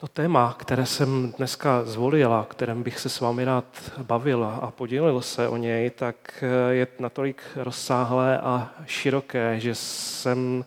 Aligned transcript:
To 0.00 0.08
téma, 0.08 0.56
které 0.58 0.86
jsem 0.86 1.32
dneska 1.36 1.84
zvolil 1.84 2.34
a 2.34 2.46
kterém 2.50 2.82
bych 2.82 3.00
se 3.00 3.08
s 3.08 3.20
vámi 3.20 3.44
rád 3.44 3.64
bavil 4.02 4.44
a 4.44 4.70
podělil 4.70 5.20
se 5.20 5.48
o 5.48 5.56
něj, 5.56 5.90
tak 5.90 6.44
je 6.70 6.86
natolik 6.98 7.42
rozsáhlé 7.56 8.38
a 8.38 8.70
široké, 8.86 9.60
že 9.60 9.74
jsem 9.74 10.64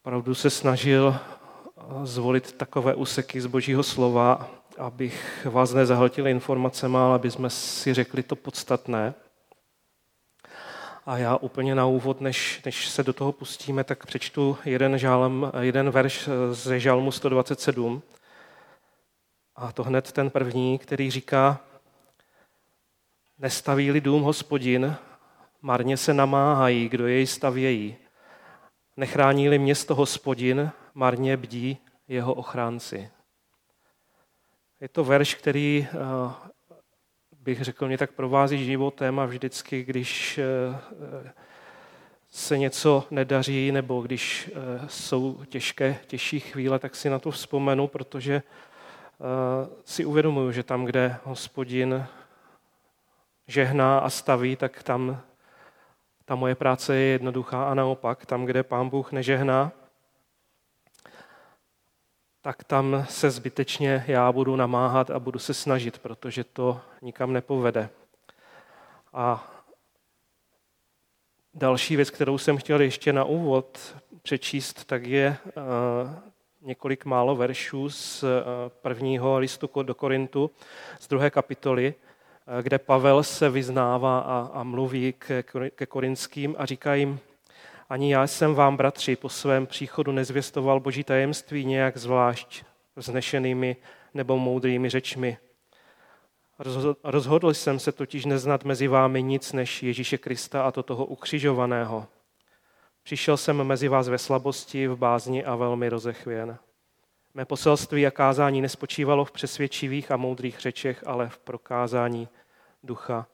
opravdu 0.00 0.34
se 0.34 0.50
snažil 0.50 1.16
zvolit 2.02 2.52
takové 2.52 2.94
úseky 2.94 3.40
z 3.40 3.46
Božího 3.46 3.82
slova, 3.82 4.50
abych 4.78 5.46
vás 5.50 5.72
nezahltil 5.72 6.28
informacemi, 6.28 6.96
ale 6.96 7.14
aby 7.14 7.30
jsme 7.30 7.50
si 7.50 7.94
řekli 7.94 8.22
to 8.22 8.36
podstatné. 8.36 9.14
A 11.08 11.18
já 11.18 11.36
úplně 11.36 11.74
na 11.74 11.86
úvod, 11.86 12.20
než, 12.20 12.62
než 12.64 12.88
se 12.88 13.02
do 13.02 13.12
toho 13.12 13.32
pustíme, 13.32 13.84
tak 13.84 14.06
přečtu 14.06 14.58
jeden, 14.64 14.98
žálem, 14.98 15.52
jeden 15.60 15.90
verš 15.90 16.28
ze 16.52 16.80
žalmu 16.80 17.12
127. 17.12 18.02
A 19.56 19.72
to 19.72 19.84
hned 19.84 20.12
ten 20.12 20.30
první, 20.30 20.78
který 20.78 21.10
říká, 21.10 21.60
nestaví-li 23.38 24.00
dům 24.00 24.22
hospodin, 24.22 24.96
marně 25.62 25.96
se 25.96 26.14
namáhají, 26.14 26.88
kdo 26.88 27.06
jej 27.06 27.26
stavějí. 27.26 27.96
Nechrání-li 28.96 29.58
město 29.58 29.94
hospodin, 29.94 30.70
marně 30.94 31.36
bdí 31.36 31.78
jeho 32.08 32.34
ochránci. 32.34 33.10
Je 34.80 34.88
to 34.88 35.04
verš, 35.04 35.34
který 35.34 35.88
eh, 35.90 35.96
bych 37.48 37.62
řekl, 37.62 37.86
mě 37.86 37.98
tak 37.98 38.12
provází 38.12 38.64
životem 38.64 39.20
a 39.20 39.26
vždycky, 39.26 39.84
když 39.84 40.38
eh, 40.38 41.30
se 42.30 42.58
něco 42.58 43.04
nedaří 43.10 43.72
nebo 43.72 44.02
když 44.02 44.50
eh, 44.54 44.86
jsou 44.88 45.44
těžké, 45.48 45.96
těžší 46.06 46.40
chvíle, 46.40 46.78
tak 46.78 46.96
si 46.96 47.10
na 47.10 47.18
to 47.18 47.30
vzpomenu, 47.30 47.86
protože 47.86 48.42
si 49.84 50.04
uvědomuju, 50.04 50.52
že 50.52 50.62
tam, 50.62 50.84
kde 50.84 51.16
hospodin 51.24 52.06
žehná 53.46 53.98
a 53.98 54.10
staví, 54.10 54.56
tak 54.56 54.82
tam 54.82 55.20
ta 56.24 56.34
moje 56.34 56.54
práce 56.54 56.96
je 56.96 57.12
jednoduchá 57.12 57.70
a 57.70 57.74
naopak, 57.74 58.26
tam, 58.26 58.44
kde 58.44 58.62
pán 58.62 58.88
Bůh 58.88 59.12
nežehná, 59.12 59.72
tak 62.48 62.64
tam 62.64 63.06
se 63.08 63.30
zbytečně 63.30 64.04
já 64.06 64.32
budu 64.32 64.56
namáhat 64.56 65.10
a 65.10 65.18
budu 65.18 65.38
se 65.38 65.54
snažit, 65.54 65.98
protože 65.98 66.44
to 66.44 66.80
nikam 67.02 67.32
nepovede. 67.32 67.88
A 69.12 69.52
další 71.54 71.96
věc, 71.96 72.10
kterou 72.10 72.38
jsem 72.38 72.56
chtěl 72.56 72.80
ještě 72.80 73.12
na 73.12 73.24
úvod 73.24 73.96
přečíst, 74.22 74.84
tak 74.84 75.06
je 75.06 75.36
eh, 75.46 75.52
několik 76.60 77.04
málo 77.04 77.36
veršů 77.36 77.90
z 77.90 78.24
eh, 78.24 78.26
prvního 78.82 79.38
listu 79.38 79.70
do 79.82 79.94
Korintu, 79.94 80.50
z 81.00 81.08
druhé 81.08 81.30
kapitoly, 81.30 81.94
eh, 82.58 82.62
kde 82.62 82.78
Pavel 82.78 83.22
se 83.22 83.50
vyznává 83.50 84.20
a, 84.54 84.62
mluví 84.62 85.14
ke, 85.18 85.42
ke 85.70 85.86
korinským 85.86 86.54
a 86.58 86.66
říká 86.66 86.94
jim, 86.94 87.20
ani 87.88 88.12
já 88.12 88.26
jsem 88.26 88.54
vám, 88.54 88.76
bratři, 88.76 89.16
po 89.16 89.28
svém 89.28 89.66
příchodu 89.66 90.12
nezvěstoval 90.12 90.80
boží 90.80 91.04
tajemství 91.04 91.64
nějak 91.64 91.96
zvlášť 91.96 92.64
vznešenými 92.96 93.76
nebo 94.14 94.38
moudrými 94.38 94.90
řečmi. 94.90 95.38
Rozhodl 97.04 97.54
jsem 97.54 97.78
se 97.78 97.92
totiž 97.92 98.24
neznat 98.24 98.64
mezi 98.64 98.88
vámi 98.88 99.22
nic 99.22 99.52
než 99.52 99.82
Ježíše 99.82 100.18
Krista 100.18 100.62
a 100.62 100.70
to 100.70 100.82
toho 100.82 101.04
ukřižovaného. 101.04 102.06
Přišel 103.02 103.36
jsem 103.36 103.64
mezi 103.64 103.88
vás 103.88 104.08
ve 104.08 104.18
slabosti, 104.18 104.88
v 104.88 104.96
bázni 104.96 105.44
a 105.44 105.56
velmi 105.56 105.88
rozechvěn. 105.88 106.58
Mé 107.34 107.44
poselství 107.44 108.06
a 108.06 108.10
kázání 108.10 108.60
nespočívalo 108.60 109.24
v 109.24 109.32
přesvědčivých 109.32 110.10
a 110.10 110.16
moudrých 110.16 110.60
řečech, 110.60 111.06
ale 111.06 111.28
v 111.28 111.38
prokázání 111.38 112.28
ducha 112.82 113.26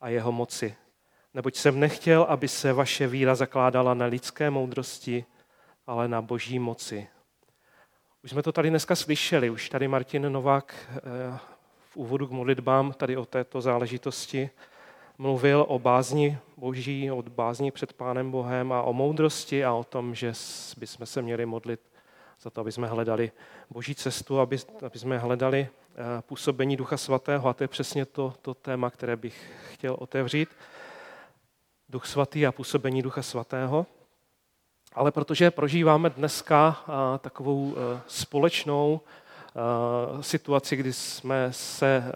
a 0.00 0.08
jeho 0.08 0.32
moci 0.32 0.76
neboť 1.34 1.56
jsem 1.56 1.80
nechtěl, 1.80 2.22
aby 2.22 2.48
se 2.48 2.72
vaše 2.72 3.06
víra 3.06 3.34
zakládala 3.34 3.94
na 3.94 4.06
lidské 4.06 4.50
moudrosti, 4.50 5.24
ale 5.86 6.08
na 6.08 6.22
boží 6.22 6.58
moci. 6.58 7.08
Už 8.24 8.30
jsme 8.30 8.42
to 8.42 8.52
tady 8.52 8.70
dneska 8.70 8.96
slyšeli, 8.96 9.50
už 9.50 9.68
tady 9.68 9.88
Martin 9.88 10.32
Novák 10.32 10.74
eh, 10.96 11.38
v 11.90 11.96
úvodu 11.96 12.26
k 12.26 12.30
modlitbám 12.30 12.92
tady 12.92 13.16
o 13.16 13.24
této 13.24 13.60
záležitosti 13.60 14.50
mluvil 15.18 15.64
o 15.68 15.78
bázni 15.78 16.38
boží, 16.56 17.10
o 17.10 17.22
bázni 17.22 17.70
před 17.70 17.92
Pánem 17.92 18.30
Bohem 18.30 18.72
a 18.72 18.82
o 18.82 18.92
moudrosti 18.92 19.64
a 19.64 19.72
o 19.72 19.84
tom, 19.84 20.14
že 20.14 20.32
bychom 20.76 21.06
se 21.06 21.22
měli 21.22 21.46
modlit 21.46 21.80
za 22.40 22.50
to, 22.50 22.60
aby 22.60 22.72
jsme 22.72 22.86
hledali 22.86 23.32
boží 23.70 23.94
cestu, 23.94 24.40
aby, 24.40 24.56
aby 24.86 24.98
jsme 24.98 25.18
hledali 25.18 25.68
eh, 25.68 26.22
působení 26.22 26.76
Ducha 26.76 26.96
Svatého. 26.96 27.48
A 27.48 27.54
to 27.54 27.64
je 27.64 27.68
přesně 27.68 28.06
to, 28.06 28.34
to 28.42 28.54
téma, 28.54 28.90
které 28.90 29.16
bych 29.16 29.52
chtěl 29.72 29.96
otevřít. 29.98 30.48
Duch 31.92 32.06
Svatý 32.06 32.46
a 32.46 32.52
působení 32.52 33.02
Ducha 33.02 33.22
Svatého. 33.22 33.86
Ale 34.92 35.12
protože 35.12 35.50
prožíváme 35.50 36.10
dneska 36.10 36.84
takovou 37.18 37.74
e, 37.76 38.00
společnou 38.06 39.00
e, 39.00 40.22
situaci, 40.22 40.76
kdy 40.76 40.92
jsme 40.92 41.52
se 41.52 41.86
e, 41.86 42.12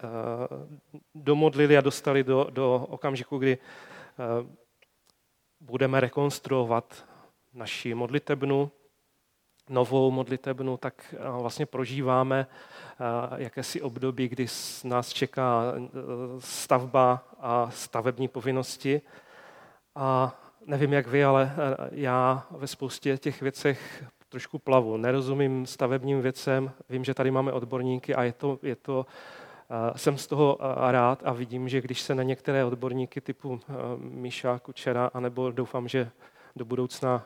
domodlili 1.15 1.77
a 1.77 1.81
dostali 1.81 2.23
do, 2.23 2.47
do 2.49 2.85
okamžiku, 2.89 3.37
kdy 3.37 3.57
budeme 5.59 5.99
rekonstruovat 5.99 7.05
naši 7.53 7.93
modlitebnu, 7.93 8.71
novou 9.69 10.11
modlitebnu, 10.11 10.77
tak 10.77 11.15
vlastně 11.19 11.65
prožíváme 11.65 12.47
jakési 13.37 13.81
období, 13.81 14.27
kdy 14.27 14.47
nás 14.83 15.09
čeká 15.09 15.73
stavba 16.39 17.23
a 17.39 17.71
stavební 17.71 18.27
povinnosti. 18.27 19.01
A 19.99 20.35
nevím, 20.65 20.93
jak 20.93 21.07
vy, 21.07 21.23
ale 21.23 21.51
eh, 21.53 21.89
já 21.91 22.47
ve 22.51 22.67
spoustě 22.67 23.17
těch 23.17 23.41
věcech 23.41 24.03
trošku 24.29 24.59
plavu. 24.59 24.97
Nerozumím 24.97 25.65
stavebním 25.65 26.21
věcem, 26.21 26.71
vím, 26.89 27.03
že 27.03 27.13
tady 27.13 27.31
máme 27.31 27.51
odborníky 27.51 28.15
a 28.15 28.23
je 28.23 28.33
to, 28.33 28.59
je 28.63 28.75
to 28.75 29.05
eh, 29.69 29.97
jsem 29.97 30.17
z 30.17 30.27
toho 30.27 30.57
eh, 30.59 30.91
rád 30.91 31.21
a 31.25 31.33
vidím, 31.33 31.69
že 31.69 31.81
když 31.81 32.01
se 32.01 32.15
na 32.15 32.23
některé 32.23 32.65
odborníky 32.65 33.21
typu 33.21 33.59
Míša, 33.97 34.59
Kučera, 34.59 35.11
anebo 35.13 35.51
doufám, 35.51 35.87
že 35.87 36.09
do 36.55 36.65
budoucna 36.65 37.25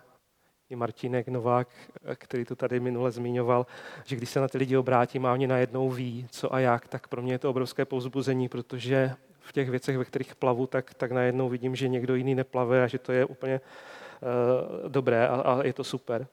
i 0.69 0.75
Martinek 0.75 1.27
Novák, 1.27 1.67
který 2.15 2.45
to 2.45 2.55
tady 2.55 2.79
minule 2.79 3.11
zmiňoval, 3.11 3.65
že 4.05 4.15
když 4.15 4.29
se 4.29 4.39
na 4.39 4.47
ty 4.47 4.57
lidi 4.57 4.77
obrátím 4.77 5.25
a 5.25 5.33
oni 5.33 5.47
najednou 5.47 5.89
ví, 5.89 6.27
co 6.29 6.53
a 6.53 6.59
jak, 6.59 6.87
tak 6.87 7.07
pro 7.07 7.21
mě 7.21 7.33
je 7.33 7.39
to 7.39 7.49
obrovské 7.49 7.85
povzbuzení, 7.85 8.49
protože 8.49 9.15
v 9.41 9.51
těch 9.51 9.69
věcech, 9.69 9.97
ve 9.97 10.05
kterých 10.05 10.35
plavu, 10.35 10.67
tak, 10.67 10.93
tak 10.93 11.11
najednou 11.11 11.49
vidím, 11.49 11.75
že 11.75 11.87
někdo 11.87 12.15
jiný 12.15 12.35
neplave 12.35 12.83
a 12.83 12.87
že 12.87 12.99
to 12.99 13.11
je 13.11 13.25
úplně 13.25 13.61
uh, 13.61 14.89
dobré 14.89 15.27
a, 15.27 15.35
a 15.41 15.63
je 15.63 15.73
to 15.73 15.83
super. 15.83 16.27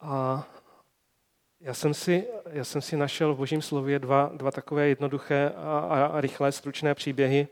A 0.00 0.46
já 1.60 1.74
jsem 1.74 1.94
si, 1.94 2.26
já 2.50 2.64
jsem 2.64 2.82
si 2.82 2.96
našel 2.96 3.34
v 3.34 3.36
Božím 3.36 3.62
slově 3.62 3.98
dva, 3.98 4.30
dva 4.34 4.50
takové 4.50 4.88
jednoduché 4.88 5.52
a, 5.56 5.78
a 6.06 6.20
rychlé, 6.20 6.52
stručné 6.52 6.94
příběhy, 6.94 7.48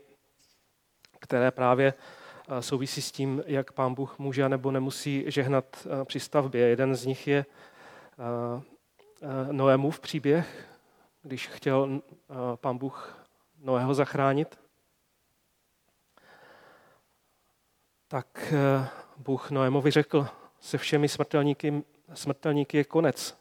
které 1.19 1.51
právě 1.51 1.93
eh, 2.49 2.61
souvisí 2.61 3.01
s 3.01 3.11
tím, 3.11 3.43
jak 3.45 3.71
pán 3.71 3.93
Bůh 3.93 4.19
může 4.19 4.49
nebo 4.49 4.71
nemusí 4.71 5.23
žehnat 5.27 5.65
eh, 5.85 6.05
při 6.05 6.19
stavbě. 6.19 6.67
Jeden 6.67 6.95
z 6.95 7.05
nich 7.05 7.27
je 7.27 7.45
Noémův 9.51 9.99
příběh, 9.99 10.67
když 11.21 11.47
chtěl 11.47 12.01
pán 12.55 12.77
Bůh 12.77 13.24
Noého 13.65 13.93
zachránit, 13.93 14.59
tak 18.07 18.53
eh, 18.53 18.87
Bůh 19.17 19.51
Noémovi 19.51 19.91
řekl, 19.91 20.27
se 20.59 20.77
všemi 20.77 21.09
smrtelníky, 21.09 21.83
smrtelníky 22.13 22.77
je 22.77 22.83
konec. 22.83 23.37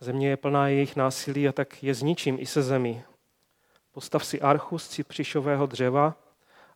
Země 0.00 0.28
je 0.28 0.36
plná 0.36 0.68
jejich 0.68 0.96
násilí 0.96 1.48
a 1.48 1.52
tak 1.52 1.82
je 1.82 1.94
zničím 1.94 2.36
i 2.40 2.46
se 2.46 2.62
zemí. 2.62 3.02
Postav 3.92 4.24
si 4.24 4.40
archu 4.40 4.78
z 4.78 4.88
cipřišového 4.88 5.66
dřeva, 5.66 6.16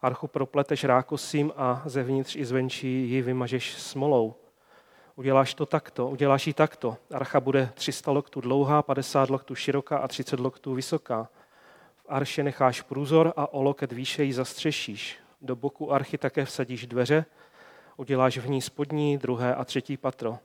archu 0.00 0.26
propleteš 0.26 0.84
rákosím 0.84 1.52
a 1.56 1.82
zevnitř 1.86 2.36
i 2.36 2.44
zvenčí 2.44 3.10
ji 3.10 3.22
vymažeš 3.22 3.74
smolou. 3.82 4.34
Uděláš 5.16 5.54
to 5.54 5.66
takto, 5.66 6.08
uděláš 6.08 6.46
ji 6.46 6.54
takto. 6.54 6.96
Archa 7.14 7.40
bude 7.40 7.70
300 7.74 8.10
loktů 8.10 8.40
dlouhá, 8.40 8.82
50 8.82 9.30
loktů 9.30 9.54
široká 9.54 9.98
a 9.98 10.08
30 10.08 10.40
loktů 10.40 10.74
vysoká 10.74 11.28
arše 12.08 12.42
necháš 12.42 12.82
průzor 12.82 13.32
a 13.36 13.52
o 13.52 13.62
loket 13.62 13.92
výše 13.92 14.24
ji 14.24 14.32
zastřešíš. 14.32 15.18
Do 15.40 15.56
boku 15.56 15.92
archy 15.92 16.18
také 16.18 16.44
vsadíš 16.44 16.86
dveře, 16.86 17.24
uděláš 17.96 18.38
v 18.38 18.48
ní 18.48 18.62
spodní, 18.62 19.18
druhé 19.18 19.54
a 19.54 19.64
třetí 19.64 19.96
patro. 19.96 20.38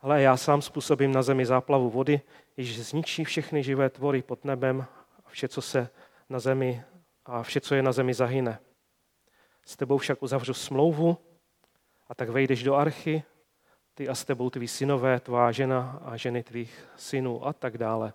Ale 0.00 0.22
já 0.22 0.36
sám 0.36 0.62
způsobím 0.62 1.12
na 1.12 1.22
zemi 1.22 1.46
záplavu 1.46 1.90
vody, 1.90 2.20
již 2.56 2.80
zničí 2.80 3.24
všechny 3.24 3.62
živé 3.62 3.90
tvory 3.90 4.22
pod 4.22 4.44
nebem 4.44 4.86
a 5.26 5.30
vše, 5.30 5.48
co 5.48 5.62
se 5.62 5.88
na 6.28 6.38
zemi 6.38 6.84
a 7.24 7.42
vše, 7.42 7.60
co 7.60 7.74
je 7.74 7.82
na 7.82 7.92
zemi, 7.92 8.14
zahyne. 8.14 8.58
S 9.66 9.76
tebou 9.76 9.98
však 9.98 10.22
uzavřu 10.22 10.54
smlouvu 10.54 11.18
a 12.08 12.14
tak 12.14 12.28
vejdeš 12.28 12.62
do 12.62 12.74
archy 12.74 13.22
ty 13.94 14.08
a 14.08 14.14
s 14.14 14.24
tebou 14.24 14.50
tví 14.50 14.68
synové, 14.68 15.20
tvá 15.20 15.52
žena 15.52 16.02
a 16.04 16.16
ženy 16.16 16.42
tvých 16.42 16.88
synů 16.96 17.46
a 17.46 17.52
tak 17.52 17.78
dále. 17.78 18.12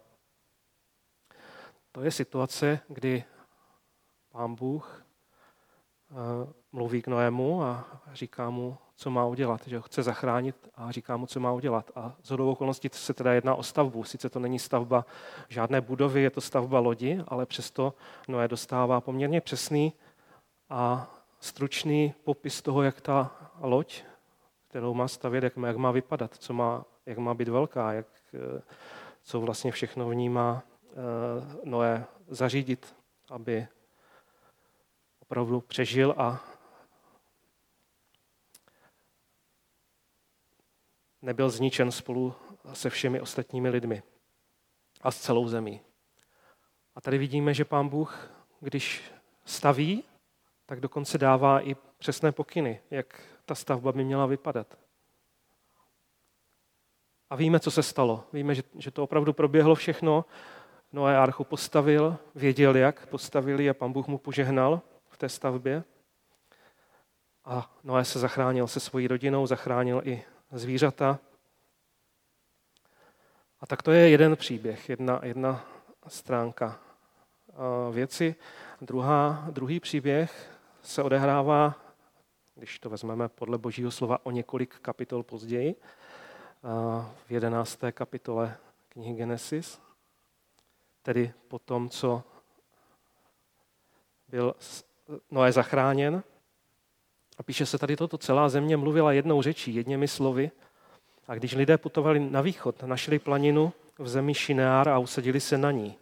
To 1.99 2.05
je 2.05 2.11
situace, 2.11 2.79
kdy 2.87 3.23
pán 4.31 4.55
Bůh 4.55 5.05
eh, 6.11 6.53
mluví 6.71 7.01
k 7.01 7.07
Noému 7.07 7.63
a 7.63 8.01
říká 8.13 8.49
mu, 8.49 8.77
co 8.95 9.09
má 9.09 9.25
udělat, 9.25 9.67
že 9.67 9.77
ho 9.77 9.81
chce 9.81 10.03
zachránit 10.03 10.55
a 10.75 10.91
říká 10.91 11.17
mu, 11.17 11.25
co 11.25 11.39
má 11.39 11.51
udělat. 11.51 11.91
A 11.95 12.15
z 12.23 12.29
hodou 12.29 12.51
okolností 12.51 12.89
se 12.91 13.13
teda 13.13 13.33
jedná 13.33 13.55
o 13.55 13.63
stavbu. 13.63 14.03
Sice 14.03 14.29
to 14.29 14.39
není 14.39 14.59
stavba 14.59 15.05
žádné 15.49 15.81
budovy, 15.81 16.21
je 16.21 16.29
to 16.29 16.41
stavba 16.41 16.79
lodi, 16.79 17.23
ale 17.27 17.45
přesto 17.45 17.93
Noé 18.27 18.47
dostává 18.47 19.01
poměrně 19.01 19.41
přesný 19.41 19.93
a 20.69 21.11
stručný 21.39 22.13
popis 22.23 22.61
toho, 22.61 22.83
jak 22.83 23.01
ta 23.01 23.31
loď, 23.59 24.03
kterou 24.67 24.93
má 24.93 25.07
stavět, 25.07 25.43
jak 25.43 25.57
má, 25.57 25.91
vypadat, 25.91 26.35
co 26.35 26.53
má, 26.53 26.85
jak 27.05 27.17
má 27.17 27.33
být 27.33 27.47
velká, 27.47 27.93
jak, 27.93 28.07
eh, 28.33 28.61
co 29.23 29.41
vlastně 29.41 29.71
všechno 29.71 30.09
v 30.09 30.15
ní 30.15 30.29
má 30.29 30.63
Noé 31.63 32.05
zařídit, 32.27 32.95
aby 33.29 33.67
opravdu 35.19 35.61
přežil 35.61 36.15
a 36.17 36.43
nebyl 41.21 41.49
zničen 41.49 41.91
spolu 41.91 42.35
se 42.73 42.89
všemi 42.89 43.21
ostatními 43.21 43.69
lidmi 43.69 44.03
a 45.01 45.11
s 45.11 45.21
celou 45.21 45.47
zemí. 45.47 45.81
A 46.95 47.01
tady 47.01 47.17
vidíme, 47.17 47.53
že 47.53 47.65
pán 47.65 47.89
Bůh, 47.89 48.29
když 48.59 49.11
staví, 49.45 50.03
tak 50.65 50.79
dokonce 50.79 51.17
dává 51.17 51.61
i 51.61 51.75
přesné 51.97 52.31
pokyny, 52.31 52.81
jak 52.91 53.21
ta 53.45 53.55
stavba 53.55 53.91
by 53.91 54.03
měla 54.03 54.25
vypadat. 54.25 54.77
A 57.29 57.35
víme, 57.35 57.59
co 57.59 57.71
se 57.71 57.83
stalo. 57.83 58.23
Víme, 58.33 58.55
že, 58.55 58.63
že 58.75 58.91
to 58.91 59.03
opravdu 59.03 59.33
proběhlo 59.33 59.75
všechno. 59.75 60.25
Noé 60.91 61.17
archu 61.17 61.43
postavil, 61.43 62.17
věděl, 62.35 62.75
jak 62.75 63.05
postavili 63.05 63.69
a 63.69 63.73
pan 63.73 63.91
Bůh 63.91 64.07
mu 64.07 64.17
požehnal 64.17 64.81
v 65.09 65.17
té 65.17 65.29
stavbě. 65.29 65.83
A 67.45 67.71
Noé 67.83 68.05
se 68.05 68.19
zachránil 68.19 68.67
se 68.67 68.79
svojí 68.79 69.07
rodinou, 69.07 69.47
zachránil 69.47 70.01
i 70.05 70.23
zvířata. 70.51 71.19
A 73.61 73.65
tak 73.65 73.81
to 73.81 73.91
je 73.91 74.09
jeden 74.09 74.35
příběh, 74.35 74.89
jedna, 74.89 75.19
jedna 75.23 75.65
stránka 76.07 76.79
věci. 77.91 78.35
Druhá, 78.81 79.47
druhý 79.51 79.79
příběh 79.79 80.59
se 80.81 81.03
odehrává, 81.03 81.75
když 82.55 82.79
to 82.79 82.89
vezmeme 82.89 83.29
podle 83.29 83.57
božího 83.57 83.91
slova, 83.91 84.25
o 84.25 84.31
několik 84.31 84.79
kapitol 84.79 85.23
později, 85.23 85.75
v 87.27 87.31
jedenácté 87.31 87.91
kapitole 87.91 88.57
knihy 88.89 89.13
Genesis, 89.13 89.81
tedy 91.01 91.33
po 91.47 91.59
tom, 91.59 91.89
co 91.89 92.23
byl 94.27 94.55
Noé 95.31 95.51
zachráněn, 95.51 96.23
a 97.39 97.43
píše 97.43 97.65
se 97.65 97.77
tady 97.77 97.95
toto, 97.95 98.17
celá 98.17 98.49
země 98.49 98.77
mluvila 98.77 99.11
jednou 99.11 99.41
řečí, 99.41 99.75
jedněmi 99.75 100.07
slovy. 100.07 100.51
A 101.27 101.35
když 101.35 101.55
lidé 101.55 101.77
putovali 101.77 102.19
na 102.19 102.41
východ, 102.41 102.83
našli 102.83 103.19
planinu 103.19 103.73
v 103.97 104.07
zemi 104.07 104.33
Šineár 104.33 104.89
a 104.89 104.99
usadili 104.99 105.39
se 105.39 105.57
na 105.57 105.71
ní. 105.71 105.97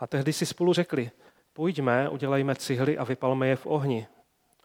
A 0.00 0.06
tehdy 0.06 0.32
si 0.32 0.46
spolu 0.46 0.72
řekli, 0.72 1.10
pojďme, 1.52 2.08
udělejme 2.08 2.54
cihly 2.54 2.98
a 2.98 3.04
vypalme 3.04 3.48
je 3.48 3.56
v 3.56 3.66
ohni. 3.66 4.06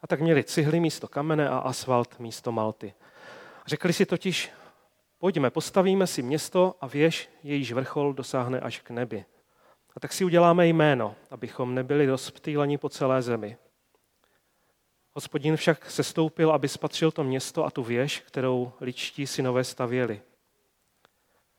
A 0.02 0.08
tak 0.08 0.22
měli 0.22 0.44
cihly 0.44 0.80
místo 0.80 1.08
kamene 1.08 1.50
a 1.50 1.58
asfalt 1.58 2.20
místo 2.20 2.52
malty. 2.52 2.94
Řekli 3.66 3.94
si 3.94 4.06
totiž, 4.06 4.52
pojďme, 5.20 5.50
postavíme 5.50 6.08
si 6.08 6.22
město 6.22 6.76
a 6.82 6.88
věž, 6.88 7.30
jejíž 7.44 7.72
vrchol 7.72 8.14
dosáhne 8.14 8.60
až 8.60 8.80
k 8.80 8.90
nebi. 8.90 9.26
A 9.96 10.00
tak 10.00 10.14
si 10.14 10.26
uděláme 10.26 10.68
jméno, 10.68 11.16
abychom 11.32 11.76
nebyli 11.76 12.06
rozptýleni 12.06 12.78
po 12.78 12.90
celé 12.90 13.22
zemi. 13.22 13.58
Hospodin 15.14 15.56
však 15.56 15.92
sestoupil, 15.92 16.52
aby 16.52 16.68
spatřil 16.68 17.12
to 17.12 17.24
město 17.24 17.66
a 17.66 17.72
tu 17.72 17.84
věž, 17.84 18.20
kterou 18.20 18.72
ličtí 18.82 19.28
synové 19.28 19.64
stavěli. 19.64 20.22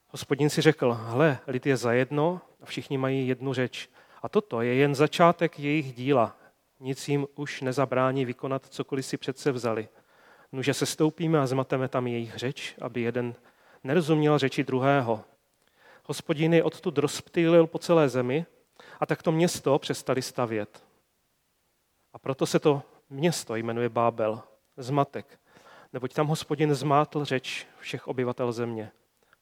Hospodin 0.08 0.50
si 0.50 0.60
řekl, 0.62 0.92
hle, 0.92 1.38
lid 1.46 1.66
je 1.66 1.76
zajedno 1.76 2.40
a 2.62 2.66
všichni 2.66 2.98
mají 2.98 3.28
jednu 3.28 3.54
řeč. 3.54 3.88
A 4.22 4.28
toto 4.28 4.60
je 4.60 4.74
jen 4.74 4.94
začátek 4.94 5.58
jejich 5.58 5.94
díla. 5.94 6.36
Nic 6.80 7.08
jim 7.08 7.26
už 7.34 7.60
nezabrání 7.60 8.24
vykonat 8.24 8.66
cokoliv 8.66 9.06
si 9.06 9.16
přece 9.16 9.52
vzali. 9.52 9.88
Nuže 10.52 10.74
se 10.74 10.86
stoupíme 10.86 11.40
a 11.40 11.46
zmateme 11.46 11.88
tam 11.88 12.06
jejich 12.06 12.36
řeč, 12.36 12.74
aby 12.80 13.00
jeden 13.00 13.34
nerozuměl 13.84 14.38
řeči 14.38 14.64
druhého. 14.64 15.24
Hospodin 16.04 16.54
je 16.54 16.64
odtud 16.64 16.98
rozptýlil 16.98 17.66
po 17.66 17.78
celé 17.78 18.08
zemi 18.08 18.46
a 19.00 19.06
tak 19.06 19.22
to 19.22 19.32
město 19.32 19.78
přestali 19.78 20.22
stavět. 20.22 20.84
A 22.12 22.18
proto 22.18 22.46
se 22.46 22.58
to 22.58 22.82
město 23.10 23.56
jmenuje 23.56 23.88
Bábel, 23.88 24.42
zmatek, 24.76 25.40
neboť 25.92 26.14
tam 26.14 26.26
hospodin 26.26 26.74
zmátl 26.74 27.24
řeč 27.24 27.66
všech 27.78 28.08
obyvatel 28.08 28.52
země. 28.52 28.92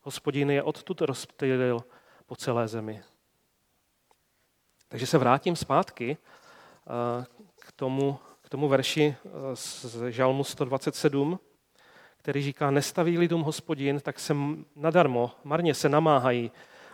Hospodin 0.00 0.50
je 0.50 0.62
odtud 0.62 1.00
rozptýlil 1.00 1.84
po 2.26 2.36
celé 2.36 2.68
zemi. 2.68 3.02
Takže 4.88 5.06
se 5.06 5.18
vrátím 5.18 5.56
zpátky 5.56 6.16
eh, 6.16 7.24
k 7.56 7.72
tomu, 7.72 8.18
k 8.42 8.48
tomu 8.48 8.68
verši 8.68 9.16
eh, 9.24 9.30
z 9.56 9.86
Žalmu 10.08 10.44
127, 10.44 11.38
který 12.22 12.42
říká, 12.42 12.70
nestaví 12.70 13.18
lidům 13.18 13.42
hospodin, 13.42 14.00
tak 14.00 14.18
se 14.18 14.36
nadarmo, 14.76 15.30
marně 15.44 15.74
se 15.74 15.88
namáhají, 15.88 16.50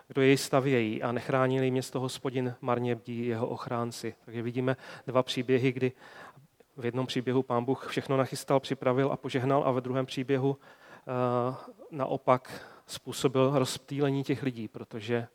kdo 0.09 0.23
jej 0.23 0.37
stavějí 0.37 1.03
a 1.03 1.13
nechránili 1.13 1.71
město 1.71 2.01
hospodin, 2.01 2.55
marně 2.61 2.95
bdí 2.95 3.27
jeho 3.27 3.49
ochránci. 3.49 4.15
Takže 4.25 4.43
vidíme 4.43 4.77
dva 5.07 5.23
příběhy, 5.23 5.73
kdy 5.73 5.93
v 6.77 6.85
jednom 6.85 7.07
příběhu 7.07 7.43
pán 7.43 7.65
Bůh 7.65 7.87
všechno 7.87 8.17
nachystal, 8.17 8.61
připravil 8.61 9.13
a 9.13 9.17
požehnal 9.17 9.65
a 9.67 9.71
ve 9.71 9.81
druhém 9.81 10.07
příběhu 10.07 10.51
uh, 10.51 11.55
naopak 11.91 12.67
způsobil 12.87 13.59
rozptýlení 13.59 14.25
těch 14.25 14.43
lidí, 14.43 14.69
protože 14.69 15.29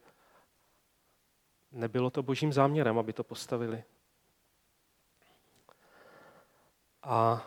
nebylo 1.72 2.10
to 2.10 2.24
božím 2.24 2.54
záměrem, 2.54 3.00
aby 3.00 3.14
to 3.14 3.24
postavili. 3.24 3.84
A 7.04 7.46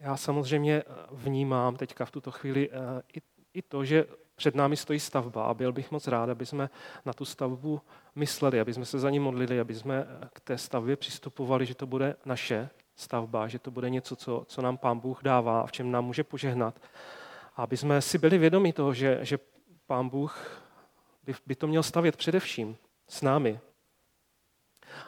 já 0.00 0.16
samozřejmě 0.16 0.82
vnímám 1.10 1.76
teďka 1.76 2.04
v 2.04 2.10
tuto 2.10 2.30
chvíli 2.30 2.68
uh, 2.70 2.76
i, 3.14 3.20
i 3.54 3.62
to, 3.62 3.84
že 3.84 4.06
před 4.36 4.54
námi 4.54 4.76
stojí 4.76 5.00
stavba 5.00 5.44
a 5.44 5.54
byl 5.54 5.72
bych 5.72 5.90
moc 5.90 6.06
rád, 6.06 6.30
aby 6.30 6.46
jsme 6.46 6.70
na 7.04 7.12
tu 7.12 7.24
stavbu 7.24 7.80
mysleli, 8.14 8.60
aby 8.60 8.74
jsme 8.74 8.84
se 8.84 8.98
za 8.98 9.10
ní 9.10 9.18
modlili, 9.18 9.60
aby 9.60 9.74
jsme 9.74 10.06
k 10.32 10.40
té 10.40 10.58
stavbě 10.58 10.96
přistupovali, 10.96 11.66
že 11.66 11.74
to 11.74 11.86
bude 11.86 12.16
naše 12.24 12.68
stavba, 12.96 13.48
že 13.48 13.58
to 13.58 13.70
bude 13.70 13.90
něco, 13.90 14.16
co, 14.16 14.44
co 14.48 14.62
nám 14.62 14.78
Pán 14.78 14.98
Bůh 14.98 15.22
dává 15.22 15.60
a 15.60 15.66
v 15.66 15.72
čem 15.72 15.90
nám 15.90 16.04
může 16.04 16.24
požehnat. 16.24 16.80
A 17.56 17.62
aby 17.62 17.76
jsme 17.76 18.02
si 18.02 18.18
byli 18.18 18.38
vědomi 18.38 18.72
toho, 18.72 18.94
že, 18.94 19.18
že 19.22 19.38
Pán 19.86 20.08
Bůh 20.08 20.62
by, 21.24 21.34
by 21.46 21.54
to 21.54 21.66
měl 21.66 21.82
stavět 21.82 22.16
především 22.16 22.76
s 23.08 23.22
námi. 23.22 23.60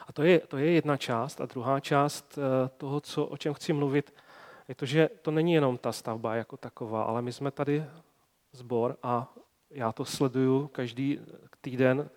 A 0.07 0.13
to 0.13 0.23
je, 0.23 0.39
to 0.39 0.57
je 0.57 0.71
jedna 0.71 0.97
část. 0.97 1.41
A 1.41 1.45
druhá 1.45 1.79
část 1.79 2.37
eh, 2.37 2.69
toho, 2.77 3.01
co, 3.01 3.25
o 3.25 3.37
čem 3.37 3.53
chci 3.53 3.73
mluvit, 3.73 4.13
je 4.69 4.75
to, 4.75 4.85
že 4.85 5.09
to 5.21 5.31
není 5.31 5.53
jenom 5.53 5.77
ta 5.77 5.91
stavba 5.91 6.35
jako 6.35 6.57
taková, 6.57 7.03
ale 7.03 7.21
my 7.21 7.33
jsme 7.33 7.51
tady 7.51 7.85
zbor 8.51 8.97
a 9.03 9.33
já 9.69 9.91
to 9.91 10.05
sleduju 10.05 10.67
každý 10.67 11.19
týden 11.61 12.09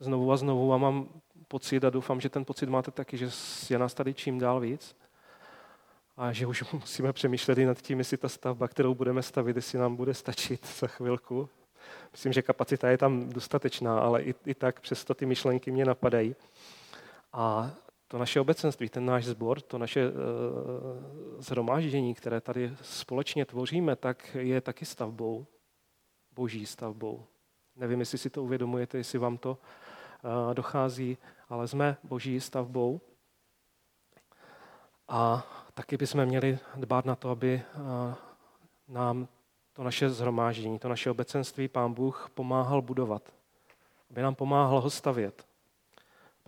znovu 0.00 0.32
a 0.32 0.36
znovu 0.36 0.72
a 0.72 0.76
mám 0.76 1.08
pocit 1.48 1.84
a 1.84 1.90
doufám, 1.90 2.20
že 2.20 2.28
ten 2.28 2.44
pocit 2.44 2.68
máte 2.68 2.90
taky, 2.90 3.16
že 3.16 3.30
je 3.70 3.78
nás 3.78 3.94
tady 3.94 4.14
čím 4.14 4.38
dál 4.38 4.60
víc 4.60 4.96
a 6.16 6.32
že 6.32 6.46
už 6.46 6.64
musíme 6.72 7.12
přemýšlet 7.12 7.58
i 7.58 7.66
nad 7.66 7.82
tím, 7.82 7.98
jestli 7.98 8.16
ta 8.16 8.28
stavba, 8.28 8.68
kterou 8.68 8.94
budeme 8.94 9.22
stavit, 9.22 9.56
jestli 9.56 9.78
nám 9.78 9.96
bude 9.96 10.14
stačit 10.14 10.66
za 10.78 10.86
chvilku. 10.86 11.48
Myslím, 12.12 12.32
že 12.32 12.42
kapacita 12.42 12.88
je 12.88 12.98
tam 12.98 13.28
dostatečná, 13.28 14.00
ale 14.00 14.22
i, 14.22 14.34
i 14.46 14.54
tak 14.54 14.80
přesto 14.80 15.14
ty 15.14 15.26
myšlenky 15.26 15.70
mě 15.70 15.84
napadají. 15.84 16.36
A 17.32 17.70
to 18.08 18.18
naše 18.18 18.40
obecenství, 18.40 18.88
ten 18.88 19.06
náš 19.06 19.24
sbor, 19.24 19.60
to 19.60 19.78
naše 19.78 20.12
zhromáždění, 21.38 22.14
které 22.14 22.40
tady 22.40 22.76
společně 22.82 23.44
tvoříme, 23.44 23.96
tak 23.96 24.36
je 24.38 24.60
taky 24.60 24.84
stavbou, 24.84 25.46
boží 26.34 26.66
stavbou. 26.66 27.24
Nevím, 27.76 28.00
jestli 28.00 28.18
si 28.18 28.30
to 28.30 28.42
uvědomujete, 28.42 28.98
jestli 28.98 29.18
vám 29.18 29.38
to 29.38 29.50
uh, 29.50 30.54
dochází, 30.54 31.18
ale 31.48 31.68
jsme 31.68 31.96
boží 32.02 32.40
stavbou. 32.40 33.00
A 35.08 35.46
taky 35.74 35.96
bychom 35.96 36.26
měli 36.26 36.58
dbát 36.76 37.04
na 37.04 37.16
to, 37.16 37.30
aby 37.30 37.62
uh, 37.76 38.14
nám 38.88 39.28
to 39.72 39.82
naše 39.82 40.10
zhromáždění, 40.10 40.78
to 40.78 40.88
naše 40.88 41.10
obecenství 41.10 41.68
pán 41.68 41.94
Bůh 41.94 42.30
pomáhal 42.34 42.82
budovat. 42.82 43.34
Aby 44.10 44.22
nám 44.22 44.34
pomáhal 44.34 44.80
ho 44.80 44.90
stavět. 44.90 45.47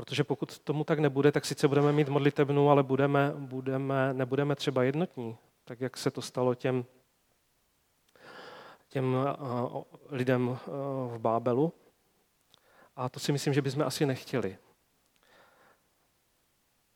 Protože 0.01 0.25
pokud 0.25 0.59
tomu 0.59 0.85
tak 0.85 0.99
nebude, 0.99 1.33
tak 1.33 1.45
sice 1.45 1.69
budeme 1.69 1.93
mít 1.93 2.09
modlitebnu, 2.09 2.71
ale 2.71 2.83
budeme, 2.83 3.33
budeme, 3.37 4.15
nebudeme 4.15 4.57
třeba 4.57 4.83
jednotní, 4.83 5.37
tak 5.65 5.81
jak 5.81 5.97
se 5.97 6.11
to 6.11 6.23
stalo 6.23 6.55
těm 6.55 6.85
těm 8.89 9.17
lidem 10.09 10.59
v 11.07 11.19
Bábelu. 11.19 11.73
A 12.97 13.09
to 13.09 13.21
si 13.21 13.33
myslím, 13.33 13.55
že 13.55 13.63
bychom 13.63 13.83
asi 13.83 14.07
nechtěli. 14.07 14.59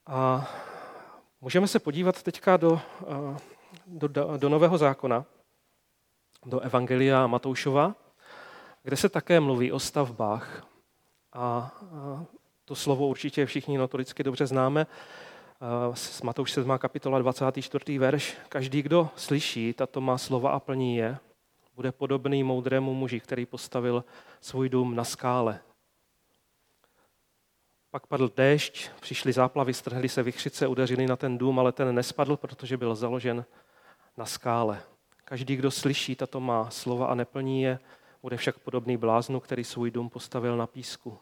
A 0.05 0.49
můžeme 1.41 1.67
se 1.67 1.79
podívat 1.79 2.23
teďka 2.23 2.57
do, 2.57 2.81
do, 3.87 4.37
do 4.37 4.49
Nového 4.49 4.77
zákona, 4.77 5.25
do 6.45 6.59
Evangelia 6.59 7.27
Matoušova, 7.27 7.95
kde 8.83 8.97
se 8.97 9.09
také 9.09 9.39
mluví 9.39 9.71
o 9.71 9.79
stavbách. 9.79 10.67
A 11.33 11.71
to 12.65 12.75
slovo 12.75 13.07
určitě 13.07 13.45
všichni 13.45 13.77
notoricky 13.77 14.23
dobře 14.23 14.47
známe. 14.47 14.87
Matouš 16.23 16.51
7. 16.51 16.77
kapitola 16.77 17.19
24. 17.19 17.99
verš. 17.99 18.37
Každý, 18.49 18.81
kdo 18.81 19.09
slyší 19.15 19.73
tato 19.73 20.01
má 20.01 20.17
slova 20.17 20.51
a 20.51 20.59
plní 20.59 20.97
je, 20.97 21.17
bude 21.75 21.91
podobný 21.91 22.43
moudrému 22.43 22.93
muži, 22.93 23.19
který 23.19 23.45
postavil 23.45 24.05
svůj 24.41 24.69
dům 24.69 24.95
na 24.95 25.03
skále. 25.03 25.59
Pak 27.91 28.07
padl 28.07 28.31
déšť, 28.35 28.89
přišly 28.99 29.33
záplavy, 29.33 29.73
strhly 29.73 30.09
se 30.09 30.23
vychřice, 30.23 30.67
udeřili 30.67 31.07
na 31.07 31.15
ten 31.15 31.37
dům, 31.37 31.59
ale 31.59 31.71
ten 31.71 31.95
nespadl, 31.95 32.37
protože 32.37 32.77
byl 32.77 32.95
založen 32.95 33.45
na 34.17 34.25
skále. 34.25 34.81
Každý, 35.25 35.55
kdo 35.55 35.71
slyší 35.71 36.15
tato 36.15 36.39
má 36.39 36.69
slova 36.69 37.07
a 37.07 37.15
neplní 37.15 37.61
je, 37.61 37.79
bude 38.21 38.37
však 38.37 38.59
podobný 38.59 38.97
bláznu, 38.97 39.39
který 39.39 39.63
svůj 39.63 39.91
dům 39.91 40.09
postavil 40.09 40.57
na 40.57 40.67
písku. 40.67 41.17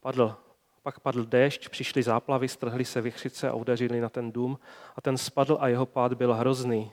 Padl, 0.00 0.36
pak 0.82 1.00
padl 1.00 1.24
déšť, 1.24 1.68
přišly 1.68 2.02
záplavy, 2.02 2.48
strhly 2.48 2.84
se 2.84 3.00
vychřice 3.00 3.48
a 3.48 3.54
udeřili 3.54 4.00
na 4.00 4.08
ten 4.08 4.32
dům 4.32 4.58
a 4.96 5.00
ten 5.00 5.18
spadl 5.18 5.58
a 5.60 5.68
jeho 5.68 5.86
pád 5.86 6.14
byl 6.14 6.34
hrozný. 6.34 6.92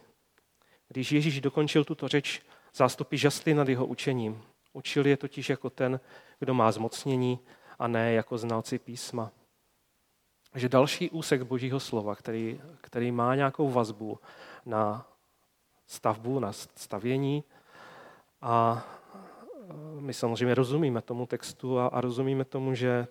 Když 0.88 1.12
Ježíš 1.12 1.42
dokončil 1.42 1.84
tuto 1.84 2.08
řeč, 2.08 2.42
zástupy 2.76 3.18
žasly 3.18 3.54
nad 3.54 3.70
jeho 3.70 3.86
učením. 3.86 4.44
Učil 4.74 5.08
je 5.08 5.18
totiž 5.18 5.50
jako 5.50 5.70
ten, 5.70 6.00
kdo 6.40 6.54
má 6.54 6.72
zmocnění 6.72 7.40
a 7.80 7.88
ne 7.88 8.14
jako 8.14 8.38
znalci 8.38 8.80
písma. 8.80 9.32
Že 10.56 10.70
další 10.70 11.10
úsek 11.10 11.42
Božího 11.42 11.80
slova, 11.80 12.16
který, 12.16 12.62
který 12.82 13.12
má 13.12 13.36
nějakou 13.36 13.72
vazbu 13.72 14.20
na 14.66 15.08
stavbu, 15.88 16.40
na 16.40 16.54
stavění 16.54 17.44
a 18.42 18.86
my 20.00 20.14
samozřejmě 20.14 20.56
rozumíme 20.56 21.02
tomu 21.02 21.26
textu 21.26 21.80
a, 21.80 21.88
a 21.88 22.02
rozumíme 22.02 22.46
tomu, 22.46 22.74
že 22.74 23.08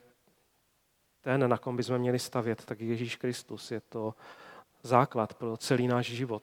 ten, 1.20 1.48
na 1.48 1.58
kom 1.58 1.76
bychom 1.76 1.98
měli 1.98 2.18
stavět, 2.18 2.64
tak 2.64 2.80
Ježíš 2.80 3.16
Kristus 3.16 3.70
je 3.70 3.80
to 3.80 4.14
základ 4.82 5.34
pro 5.34 5.56
celý 5.56 5.88
náš 5.88 6.06
život. 6.06 6.42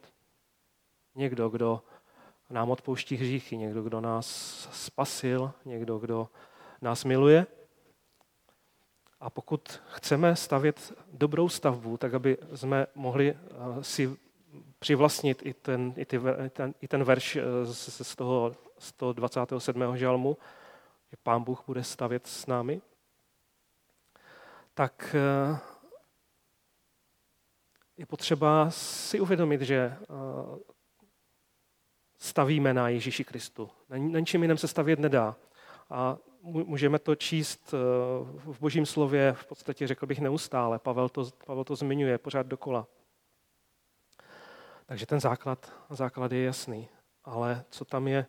Někdo, 1.16 1.50
kdo 1.50 1.82
nám 2.50 2.72
odpouští 2.72 3.16
hříchy, 3.16 3.58
někdo, 3.58 3.82
kdo 3.84 4.02
nás 4.02 4.28
spasil, 4.72 5.52
někdo, 5.66 5.98
kdo 5.98 6.30
nás 6.82 7.04
miluje. 7.04 7.48
A 9.20 9.30
pokud 9.30 9.82
chceme 9.88 10.36
stavět 10.36 10.94
dobrou 11.14 11.50
stavbu, 11.50 11.98
tak 11.98 12.14
aby 12.14 12.38
jsme 12.56 12.88
mohli 12.96 13.30
eh, 13.30 13.84
si 13.84 14.18
přivlastnit 14.80 15.42
i 15.46 15.54
ten, 15.54 15.94
i 15.98 16.06
ty, 16.06 16.20
ten, 16.50 16.74
i 16.82 16.88
ten 16.88 17.04
verš 17.04 17.36
eh, 17.36 17.42
z, 17.66 18.08
z 18.08 18.16
toho 18.16 18.52
127. 18.84 19.98
žalmu, 19.98 20.38
že 21.12 21.18
Pán 21.24 21.44
Bůh 21.44 21.64
bude 21.68 21.84
stavět 21.84 22.28
s 22.28 22.46
námi, 22.46 22.82
tak 24.74 25.16
eh, 25.16 25.60
je 27.98 28.06
potřeba 28.06 28.72
si 28.72 29.20
uvědomit, 29.20 29.62
že 29.62 29.76
eh, 29.76 29.98
stavíme 32.18 32.74
na 32.74 32.90
Ježíši 32.90 33.24
Kristu. 33.24 33.70
Na 33.90 33.98
ničím 33.98 34.42
jiném 34.42 34.58
se 34.58 34.68
stavět 34.68 35.00
nedá. 35.00 35.36
A 35.90 36.18
můžeme 36.44 37.00
to 37.00 37.16
číst 37.16 37.72
v 38.34 38.60
božím 38.60 38.86
slově, 38.86 39.34
v 39.34 39.46
podstatě 39.46 39.88
řekl 39.88 40.06
bych 40.06 40.20
neustále. 40.20 40.80
Pavel 40.80 41.10
to, 41.10 41.30
Pavel 41.46 41.64
to 41.64 41.76
zmiňuje 41.76 42.18
pořád 42.18 42.48
dokola. 42.48 42.88
Takže 44.86 45.06
ten 45.06 45.20
základ, 45.20 45.72
základ 45.90 46.32
je 46.32 46.44
jasný. 46.44 46.90
Ale 47.24 47.66
co 47.70 47.86
tam 47.86 48.08
je, 48.08 48.26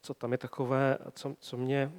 co 0.00 0.14
tam 0.14 0.32
je 0.32 0.38
takové, 0.38 0.98
co, 1.12 1.36
co 1.38 1.56
mě 1.56 1.92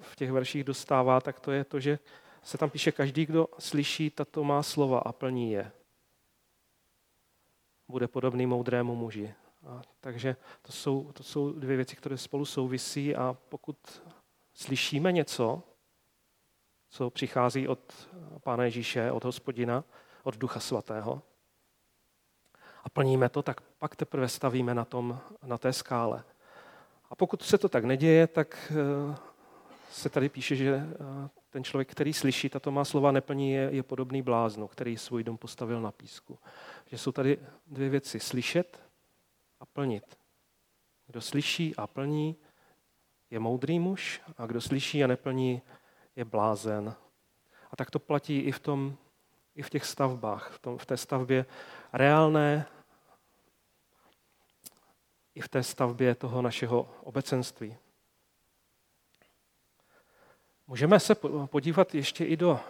v 0.00 0.16
těch 0.16 0.32
verších 0.32 0.64
dostává, 0.64 1.20
tak 1.20 1.40
to 1.40 1.52
je 1.52 1.64
to, 1.64 1.80
že 1.80 1.98
se 2.42 2.58
tam 2.58 2.70
píše, 2.70 2.92
každý, 2.92 3.26
kdo 3.26 3.48
slyší 3.58 4.10
tato 4.10 4.44
má 4.44 4.62
slova 4.62 4.98
a 4.98 5.12
plní 5.12 5.52
je, 5.52 5.72
bude 7.88 8.08
podobný 8.08 8.46
moudrému 8.46 8.94
muži. 8.94 9.34
A 9.66 9.82
takže 10.00 10.36
to 10.62 10.72
jsou, 10.72 11.12
to 11.12 11.22
jsou 11.22 11.52
dvě 11.52 11.76
věci, 11.76 11.96
které 11.96 12.18
spolu 12.18 12.44
souvisí 12.44 13.16
a 13.16 13.36
pokud 13.48 13.76
slyšíme 14.54 15.12
něco, 15.12 15.62
co 16.88 17.10
přichází 17.10 17.68
od 17.68 18.08
Pána 18.42 18.64
Ježíše, 18.64 19.12
od 19.12 19.24
hospodina, 19.24 19.84
od 20.22 20.36
Ducha 20.36 20.60
Svatého, 20.60 21.22
a 22.86 22.88
plníme 22.88 23.28
to, 23.28 23.42
tak 23.42 23.60
pak 23.60 23.96
teprve 23.96 24.28
stavíme 24.28 24.74
na, 24.74 24.84
tom, 24.84 25.18
na 25.42 25.58
té 25.58 25.72
skále. 25.72 26.24
A 27.10 27.14
pokud 27.14 27.42
se 27.42 27.58
to 27.58 27.68
tak 27.68 27.84
neděje, 27.84 28.26
tak 28.26 28.72
eh, 28.72 29.16
se 29.90 30.08
tady 30.08 30.28
píše, 30.28 30.56
že 30.56 30.74
eh, 30.74 31.28
ten 31.50 31.64
člověk, 31.64 31.90
který 31.90 32.12
slyší 32.12 32.48
tato 32.48 32.70
má 32.70 32.84
slova, 32.84 33.12
neplní, 33.12 33.52
je, 33.52 33.68
je 33.72 33.82
podobný 33.82 34.22
bláznu, 34.22 34.68
který 34.68 34.96
svůj 34.96 35.24
dom 35.24 35.36
postavil 35.36 35.80
na 35.80 35.92
písku. 35.92 36.38
Že 36.86 36.98
jsou 36.98 37.12
tady 37.12 37.38
dvě 37.66 37.88
věci. 37.88 38.20
Slyšet 38.20 38.82
a 39.60 39.66
plnit. 39.66 40.18
Kdo 41.06 41.20
slyší 41.20 41.76
a 41.76 41.86
plní, 41.86 42.36
je 43.30 43.38
moudrý 43.38 43.78
muž 43.78 44.20
a 44.38 44.46
kdo 44.46 44.60
slyší 44.60 45.04
a 45.04 45.06
neplní, 45.06 45.62
je 46.16 46.24
blázen. 46.24 46.94
A 47.70 47.76
tak 47.76 47.90
to 47.90 47.98
platí 47.98 48.38
i 48.38 48.52
v, 48.52 48.58
tom, 48.58 48.96
i 49.54 49.62
v 49.62 49.70
těch 49.70 49.84
stavbách, 49.84 50.50
v, 50.50 50.58
tom, 50.58 50.78
v 50.78 50.86
té 50.86 50.96
stavbě 50.96 51.46
reálné 51.92 52.66
i 55.36 55.40
v 55.40 55.48
té 55.48 55.62
stavbě 55.62 56.14
toho 56.14 56.42
našeho 56.42 56.88
obecenství. 57.02 57.76
Můžeme 60.66 61.00
se 61.00 61.14
podívat 61.46 61.94
ještě 61.94 62.24
i 62.24 62.36
do 62.36 62.60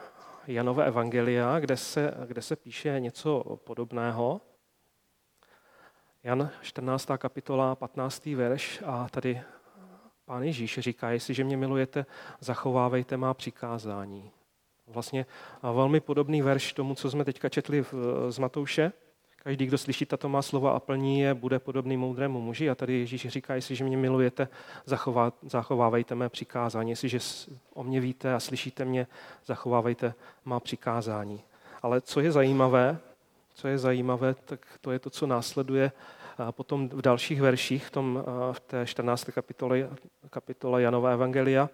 Janové 0.47 0.87
evangelia, 0.87 1.61
kde 1.61 1.77
se, 1.77 2.15
kde 2.27 2.43
se 2.43 2.57
píše 2.57 3.01
něco 3.01 3.59
podobného. 3.65 4.41
Jan 6.23 6.51
14. 6.63 7.09
kapitola, 7.19 7.75
15. 7.75 8.27
verš 8.27 8.83
a 8.87 9.09
tady 9.09 9.43
pán 10.25 10.43
Ježíš 10.43 10.79
říká, 10.79 11.11
jestliže 11.11 11.45
mě 11.45 11.57
milujete, 11.57 12.07
zachovávejte 12.41 13.17
má 13.17 13.35
přikázání. 13.35 14.31
Vlastně 14.87 15.27
velmi 15.63 16.01
podobný 16.01 16.43
verš 16.43 16.73
tomu, 16.73 16.95
co 16.95 17.11
jsme 17.11 17.25
teďka 17.25 17.49
četli 17.49 17.85
z 18.29 18.39
Matouše, 18.39 18.93
Každý, 19.37 19.67
kdo 19.67 19.79
slyší 19.79 20.07
tato 20.07 20.29
má 20.29 20.43
slova 20.43 20.73
a 20.73 20.81
plní 20.81 21.21
je, 21.21 21.35
bude 21.35 21.59
podobný 21.59 21.97
moudrému 21.97 22.41
muži. 22.41 22.71
A 22.71 22.75
tady 22.75 22.99
Ježíš 22.99 23.29
říká, 23.29 23.55
jestliže 23.55 23.85
mě 23.85 23.97
milujete, 23.97 24.49
zachová, 24.85 25.33
zachovávejte 25.43 26.15
mé 26.15 26.29
přikázání. 26.29 26.91
Jestliže 26.91 27.19
o 27.75 27.85
mě 27.85 28.01
víte 28.01 28.35
a 28.35 28.41
slyšíte 28.41 28.85
mě, 28.85 29.07
zachovávejte 29.45 30.15
má 30.45 30.61
přikázání. 30.61 31.43
Ale 31.83 32.01
co 32.01 32.21
je 32.21 32.33
zajímavé, 32.33 32.99
co 33.55 33.69
je 33.69 33.79
zajímavé, 33.79 34.35
tak 34.35 34.67
to 34.81 34.91
je 34.91 34.99
to, 34.99 35.11
co 35.11 35.27
následuje 35.27 35.93
potom 36.51 36.89
v 36.89 37.03
dalších 37.03 37.41
verších, 37.41 37.87
v, 37.87 37.91
tom, 37.91 38.25
v 38.53 38.61
té 38.61 38.87
14. 38.87 39.25
kapitole, 39.25 39.89
kapitole 40.31 40.83
Janova 40.83 41.11
Evangelia, 41.11 41.71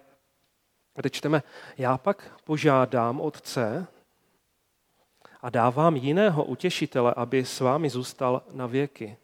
kde 0.95 1.09
čteme, 1.09 1.43
já 1.77 1.97
pak 1.97 2.31
požádám 2.43 3.21
Otce, 3.21 3.87
a 5.43 5.49
dávám 5.49 5.95
jiného 5.95 6.43
utěšitele, 6.43 7.13
aby 7.13 7.45
s 7.45 7.59
vámi 7.59 7.89
zůstal 7.89 8.41
na 8.51 8.65
věky. 8.65 9.17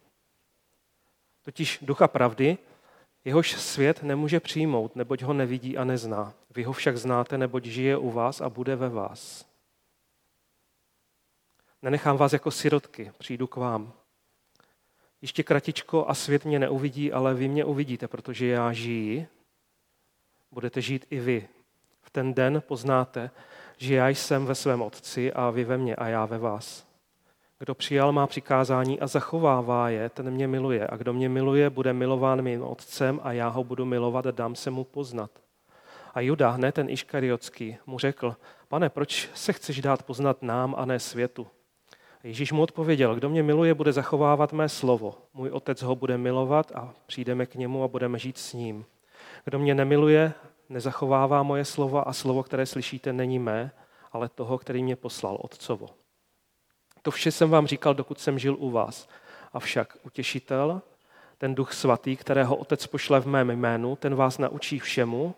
Totiž 1.42 1.78
ducha 1.82 2.08
pravdy, 2.08 2.58
jehož 3.24 3.52
svět 3.52 4.02
nemůže 4.02 4.40
přijmout, 4.40 4.96
neboť 4.96 5.22
ho 5.22 5.32
nevidí 5.32 5.78
a 5.78 5.84
nezná. 5.84 6.34
Vy 6.50 6.62
ho 6.62 6.72
však 6.72 6.96
znáte, 6.96 7.38
neboť 7.38 7.64
žije 7.64 7.96
u 7.96 8.10
vás 8.10 8.40
a 8.40 8.48
bude 8.48 8.76
ve 8.76 8.88
vás. 8.88 9.46
Nenechám 11.82 12.16
vás 12.16 12.32
jako 12.32 12.50
sirotky, 12.50 13.12
přijdu 13.18 13.46
k 13.46 13.56
vám. 13.56 13.92
Ještě 15.22 15.42
kratičko 15.42 16.08
a 16.08 16.14
svět 16.14 16.44
mě 16.44 16.58
neuvidí, 16.58 17.12
ale 17.12 17.34
vy 17.34 17.48
mě 17.48 17.64
uvidíte, 17.64 18.08
protože 18.08 18.46
já 18.46 18.72
žiji. 18.72 19.26
Budete 20.50 20.80
žít 20.80 21.06
i 21.10 21.20
vy. 21.20 21.48
V 22.02 22.10
ten 22.10 22.34
den 22.34 22.62
poznáte, 22.66 23.30
že 23.80 23.94
já 23.94 24.08
jsem 24.08 24.46
ve 24.46 24.54
svém 24.54 24.82
Otci 24.82 25.32
a 25.32 25.50
vy 25.50 25.64
ve 25.64 25.78
mně 25.78 25.96
a 25.96 26.08
já 26.08 26.26
ve 26.26 26.38
vás. 26.38 26.86
Kdo 27.58 27.74
přijal 27.74 28.12
má 28.12 28.26
přikázání 28.26 29.00
a 29.00 29.06
zachovává 29.06 29.88
je, 29.88 30.08
ten 30.08 30.30
mě 30.30 30.48
miluje. 30.48 30.86
A 30.86 30.96
kdo 30.96 31.12
mě 31.12 31.28
miluje, 31.28 31.70
bude 31.70 31.92
milován 31.92 32.42
mým 32.42 32.62
Otcem 32.62 33.20
a 33.22 33.32
já 33.32 33.48
ho 33.48 33.64
budu 33.64 33.84
milovat 33.84 34.26
a 34.26 34.30
dám 34.30 34.54
se 34.54 34.70
mu 34.70 34.84
poznat. 34.84 35.30
A 36.14 36.20
Juda, 36.20 36.56
ne 36.56 36.72
ten 36.72 36.90
Iškariotský, 36.90 37.76
mu 37.86 37.98
řekl, 37.98 38.36
pane, 38.68 38.88
proč 38.88 39.28
se 39.34 39.52
chceš 39.52 39.80
dát 39.80 40.02
poznat 40.02 40.42
nám 40.42 40.74
a 40.78 40.84
ne 40.84 40.98
světu? 40.98 41.46
Ježíš 42.24 42.52
mu 42.52 42.62
odpověděl, 42.62 43.14
kdo 43.14 43.28
mě 43.28 43.42
miluje, 43.42 43.74
bude 43.74 43.92
zachovávat 43.92 44.52
mé 44.52 44.68
slovo. 44.68 45.14
Můj 45.34 45.50
otec 45.50 45.82
ho 45.82 45.96
bude 45.96 46.18
milovat 46.18 46.72
a 46.74 46.92
přijdeme 47.06 47.46
k 47.46 47.54
němu 47.54 47.84
a 47.84 47.88
budeme 47.88 48.18
žít 48.18 48.38
s 48.38 48.52
ním. 48.52 48.84
Kdo 49.44 49.58
mě 49.58 49.74
nemiluje, 49.74 50.32
nezachovává 50.70 51.42
moje 51.42 51.64
slova 51.64 52.02
a 52.02 52.12
slovo, 52.12 52.42
které 52.42 52.66
slyšíte, 52.66 53.12
není 53.12 53.38
mé, 53.38 53.72
ale 54.12 54.28
toho, 54.28 54.58
který 54.58 54.82
mě 54.82 54.96
poslal, 54.96 55.38
otcovo. 55.40 55.88
To 57.02 57.10
vše 57.10 57.32
jsem 57.32 57.50
vám 57.50 57.66
říkal, 57.66 57.94
dokud 57.94 58.20
jsem 58.20 58.38
žil 58.38 58.56
u 58.58 58.70
vás. 58.70 59.08
Avšak 59.52 59.96
utěšitel, 60.02 60.82
ten 61.38 61.54
duch 61.54 61.72
svatý, 61.72 62.16
kterého 62.16 62.56
otec 62.56 62.86
pošle 62.86 63.20
v 63.20 63.26
mém 63.26 63.50
jménu, 63.50 63.96
ten 63.96 64.14
vás 64.14 64.38
naučí 64.38 64.78
všemu 64.78 65.34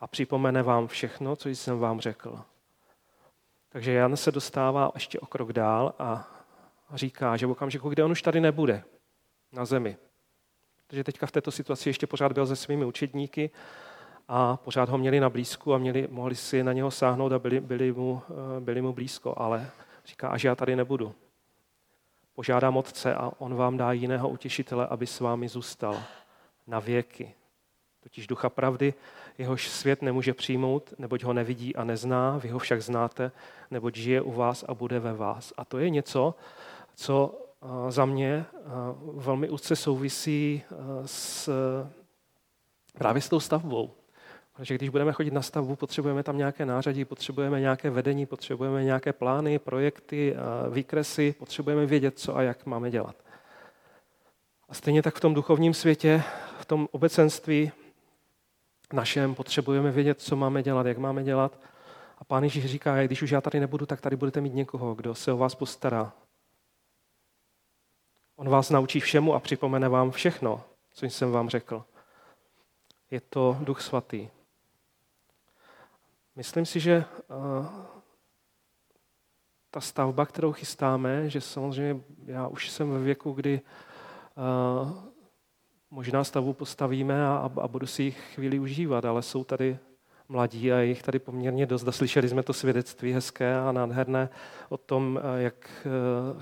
a 0.00 0.06
připomene 0.06 0.62
vám 0.62 0.86
všechno, 0.86 1.36
co 1.36 1.48
jsem 1.48 1.78
vám 1.78 2.00
řekl. 2.00 2.40
Takže 3.68 3.92
Jan 3.92 4.16
se 4.16 4.32
dostává 4.32 4.90
ještě 4.94 5.20
o 5.20 5.26
krok 5.26 5.52
dál 5.52 5.94
a 5.98 6.28
říká, 6.94 7.36
že 7.36 7.46
v 7.46 7.50
okamžiku, 7.50 7.88
kdy 7.88 8.02
on 8.02 8.10
už 8.10 8.22
tady 8.22 8.40
nebude 8.40 8.84
na 9.52 9.64
zemi, 9.64 9.96
protože 10.86 11.04
teďka 11.04 11.26
v 11.26 11.32
této 11.32 11.50
situaci 11.50 11.88
ještě 11.88 12.06
pořád 12.06 12.32
byl 12.32 12.46
se 12.46 12.56
svými 12.56 12.84
učedníky 12.84 13.50
a 14.28 14.56
pořád 14.56 14.88
ho 14.88 14.98
měli 14.98 15.20
na 15.20 15.30
blízku 15.30 15.74
a 15.74 15.78
měli, 15.78 16.08
mohli 16.10 16.34
si 16.34 16.62
na 16.62 16.72
něho 16.72 16.90
sáhnout 16.90 17.32
a 17.32 17.38
byli, 17.38 17.60
byli, 17.60 17.92
mu, 17.92 18.22
eh, 18.30 18.60
byli 18.60 18.82
mu 18.82 18.92
blízko, 18.92 19.34
ale 19.36 19.70
říká, 20.06 20.28
až 20.28 20.44
já 20.44 20.54
tady 20.54 20.76
nebudu. 20.76 21.14
Požádám 22.34 22.76
Otce 22.76 23.14
a 23.14 23.30
on 23.38 23.54
vám 23.54 23.76
dá 23.76 23.92
jiného 23.92 24.28
utěšitele, 24.28 24.86
aby 24.86 25.06
s 25.06 25.20
vámi 25.20 25.48
zůstal 25.48 26.02
na 26.66 26.78
věky. 26.78 27.34
Totiž 28.00 28.26
ducha 28.26 28.48
pravdy, 28.48 28.94
jehož 29.38 29.68
svět 29.68 30.02
nemůže 30.02 30.34
přijmout, 30.34 30.94
neboť 30.98 31.22
ho 31.22 31.32
nevidí 31.32 31.76
a 31.76 31.84
nezná, 31.84 32.38
vy 32.38 32.48
ho 32.48 32.58
však 32.58 32.82
znáte, 32.82 33.32
neboť 33.70 33.96
žije 33.96 34.22
u 34.22 34.32
vás 34.32 34.64
a 34.68 34.74
bude 34.74 35.00
ve 35.00 35.12
vás. 35.12 35.52
A 35.56 35.64
to 35.64 35.78
je 35.78 35.90
něco, 35.90 36.34
co 36.94 37.34
eh, 37.62 37.90
za 37.90 38.04
mě 38.04 38.44
eh, 38.54 38.68
velmi 39.14 39.50
úzce 39.50 39.76
souvisí 39.76 40.62
s, 41.04 41.50
právě 42.98 43.22
s 43.22 43.28
tou 43.28 43.40
stavbou. 43.40 43.97
Protože 44.58 44.74
když 44.74 44.88
budeme 44.88 45.12
chodit 45.12 45.32
na 45.32 45.42
stavbu, 45.42 45.76
potřebujeme 45.76 46.22
tam 46.22 46.38
nějaké 46.38 46.66
nářadí, 46.66 47.04
potřebujeme 47.04 47.60
nějaké 47.60 47.90
vedení, 47.90 48.26
potřebujeme 48.26 48.84
nějaké 48.84 49.12
plány, 49.12 49.58
projekty, 49.58 50.36
výkresy, 50.70 51.34
potřebujeme 51.38 51.86
vědět, 51.86 52.18
co 52.18 52.36
a 52.36 52.42
jak 52.42 52.66
máme 52.66 52.90
dělat. 52.90 53.16
A 54.68 54.74
stejně 54.74 55.02
tak 55.02 55.14
v 55.14 55.20
tom 55.20 55.34
duchovním 55.34 55.74
světě, 55.74 56.22
v 56.60 56.64
tom 56.64 56.88
obecenství 56.90 57.72
našem 58.92 59.34
potřebujeme 59.34 59.90
vědět, 59.90 60.20
co 60.20 60.36
máme 60.36 60.62
dělat, 60.62 60.86
jak 60.86 60.98
máme 60.98 61.24
dělat. 61.24 61.60
A 62.18 62.24
pán 62.24 62.44
Ježíš 62.44 62.66
říká, 62.66 63.02
když 63.02 63.22
už 63.22 63.30
já 63.30 63.40
tady 63.40 63.60
nebudu, 63.60 63.86
tak 63.86 64.00
tady 64.00 64.16
budete 64.16 64.40
mít 64.40 64.54
někoho, 64.54 64.94
kdo 64.94 65.14
se 65.14 65.32
o 65.32 65.36
vás 65.36 65.54
postará. 65.54 66.12
On 68.36 68.48
vás 68.48 68.70
naučí 68.70 69.00
všemu 69.00 69.34
a 69.34 69.40
připomene 69.40 69.88
vám 69.88 70.10
všechno, 70.10 70.64
co 70.94 71.06
jsem 71.06 71.32
vám 71.32 71.48
řekl. 71.48 71.84
Je 73.10 73.20
to 73.20 73.56
Duch 73.60 73.80
Svatý. 73.80 74.28
Myslím 76.38 76.66
si, 76.66 76.80
že 76.80 76.92
eh, 76.94 77.66
ta 79.70 79.80
stavba, 79.80 80.26
kterou 80.26 80.52
chystáme, 80.52 81.30
že 81.30 81.40
samozřejmě 81.40 82.02
já 82.26 82.48
už 82.48 82.70
jsem 82.70 82.90
ve 82.90 82.98
věku, 82.98 83.32
kdy 83.32 83.60
eh, 83.60 84.92
možná 85.90 86.24
stavbu 86.24 86.52
postavíme 86.52 87.26
a, 87.26 87.50
a 87.60 87.68
budu 87.68 87.86
si 87.86 88.02
jich 88.02 88.34
chvíli 88.34 88.58
užívat, 88.58 89.04
ale 89.04 89.22
jsou 89.22 89.44
tady 89.44 89.78
mladí 90.28 90.72
a 90.72 90.80
jich 90.80 91.02
tady 91.02 91.18
poměrně 91.18 91.66
dost. 91.66 91.88
A 91.88 91.92
slyšeli 91.92 92.28
jsme 92.28 92.42
to 92.42 92.52
svědectví 92.52 93.12
hezké 93.12 93.58
a 93.58 93.72
nádherné 93.72 94.28
o 94.68 94.76
tom, 94.76 95.20
eh, 95.22 95.42
jak, 95.42 95.86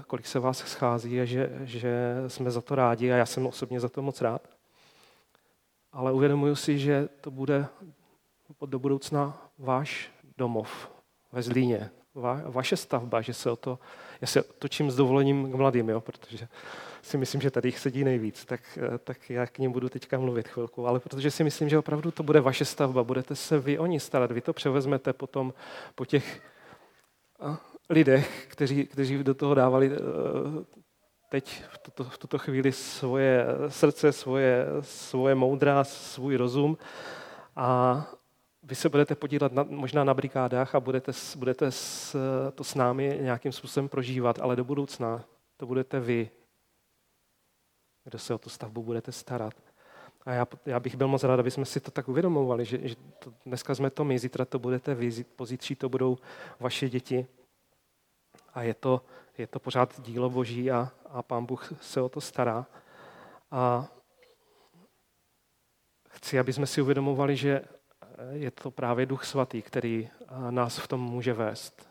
kolik 0.06 0.26
se 0.26 0.38
vás 0.38 0.58
schází 0.58 1.20
a 1.20 1.24
že, 1.24 1.58
že 1.64 2.24
jsme 2.26 2.50
za 2.50 2.60
to 2.60 2.74
rádi 2.74 3.12
a 3.12 3.16
já 3.16 3.26
jsem 3.26 3.46
osobně 3.46 3.80
za 3.80 3.88
to 3.88 4.02
moc 4.02 4.20
rád. 4.20 4.48
Ale 5.92 6.12
uvědomuji 6.12 6.56
si, 6.56 6.78
že 6.78 7.08
to 7.20 7.30
bude 7.30 7.66
do 8.66 8.78
budoucna 8.78 9.50
váš 9.58 10.10
domov 10.38 10.90
ve 11.32 11.42
Zlíně, 11.42 11.90
va, 12.14 12.40
vaše 12.44 12.76
stavba, 12.76 13.20
že 13.20 13.34
se 13.34 13.50
o 13.50 13.56
to, 13.56 13.78
já 14.20 14.26
se 14.26 14.42
točím 14.42 14.90
s 14.90 14.96
dovolením 14.96 15.52
k 15.52 15.54
mladým, 15.54 15.88
jo, 15.88 16.00
protože 16.00 16.48
si 17.02 17.18
myslím, 17.18 17.40
že 17.40 17.50
tady 17.50 17.68
jich 17.68 17.78
sedí 17.78 18.04
nejvíc, 18.04 18.44
tak, 18.44 18.78
tak 19.04 19.30
já 19.30 19.46
k 19.46 19.58
ním 19.58 19.72
budu 19.72 19.88
teďka 19.88 20.18
mluvit 20.18 20.48
chvilku, 20.48 20.86
ale 20.86 21.00
protože 21.00 21.30
si 21.30 21.44
myslím, 21.44 21.68
že 21.68 21.78
opravdu 21.78 22.10
to 22.10 22.22
bude 22.22 22.40
vaše 22.40 22.64
stavba, 22.64 23.04
budete 23.04 23.36
se 23.36 23.58
vy 23.58 23.78
o 23.78 23.86
ní 23.86 24.00
starat, 24.00 24.32
vy 24.32 24.40
to 24.40 24.52
převezmete 24.52 25.12
potom 25.12 25.54
po 25.94 26.04
těch 26.04 26.42
lidech, 27.90 28.46
kteří, 28.48 28.86
kteří 28.86 29.24
do 29.24 29.34
toho 29.34 29.54
dávali 29.54 29.86
e, 29.86 29.98
teď 31.28 31.64
v 31.68 31.78
tuto, 31.78 32.04
v 32.04 32.18
tuto 32.18 32.38
chvíli 32.38 32.72
svoje 32.72 33.46
srdce, 33.68 34.12
svoje, 34.12 34.66
svoje 34.80 35.34
moudra, 35.34 35.84
svůj 35.84 36.36
rozum. 36.36 36.78
A 37.56 38.06
vy 38.66 38.74
se 38.74 38.88
budete 38.88 39.14
podílet 39.14 39.52
na, 39.52 39.62
možná 39.62 40.04
na 40.04 40.14
brigádách 40.14 40.74
a 40.74 40.80
budete, 40.80 41.12
budete 41.36 41.72
s, 41.72 42.16
to 42.54 42.64
s 42.64 42.74
námi 42.74 43.18
nějakým 43.22 43.52
způsobem 43.52 43.88
prožívat, 43.88 44.38
ale 44.38 44.56
do 44.56 44.64
budoucna 44.64 45.24
to 45.56 45.66
budete 45.66 46.00
vy, 46.00 46.30
kdo 48.04 48.18
se 48.18 48.34
o 48.34 48.38
tu 48.38 48.50
stavbu 48.50 48.82
budete 48.82 49.12
starat. 49.12 49.54
A 50.24 50.32
já, 50.32 50.46
já 50.66 50.80
bych 50.80 50.96
byl 50.96 51.08
moc 51.08 51.24
rád, 51.24 51.40
aby 51.40 51.50
jsme 51.50 51.64
si 51.64 51.80
to 51.80 51.90
tak 51.90 52.08
uvědomovali, 52.08 52.64
že, 52.64 52.88
že 52.88 52.94
to, 53.18 53.32
dneska 53.46 53.74
jsme 53.74 53.90
to 53.90 54.04
my, 54.04 54.18
zítra 54.18 54.44
to 54.44 54.58
budete 54.58 54.94
vy, 54.94 55.24
pozítří 55.24 55.74
to 55.74 55.88
budou 55.88 56.18
vaše 56.60 56.88
děti. 56.88 57.26
A 58.54 58.62
je 58.62 58.74
to, 58.74 59.02
je 59.38 59.46
to 59.46 59.60
pořád 59.60 60.00
dílo 60.00 60.30
Boží 60.30 60.70
a, 60.70 60.92
a 61.06 61.22
Pán 61.22 61.46
Bůh 61.46 61.72
se 61.80 62.00
o 62.00 62.08
to 62.08 62.20
stará. 62.20 62.66
A 63.50 63.88
chci, 66.08 66.38
aby 66.38 66.52
jsme 66.52 66.66
si 66.66 66.82
uvědomovali, 66.82 67.36
že 67.36 67.62
je 68.32 68.50
to 68.50 68.70
právě 68.70 69.06
Duch 69.06 69.24
Svatý, 69.24 69.62
který 69.62 70.08
nás 70.50 70.78
v 70.78 70.88
tom 70.88 71.00
může 71.00 71.32
vést. 71.32 71.88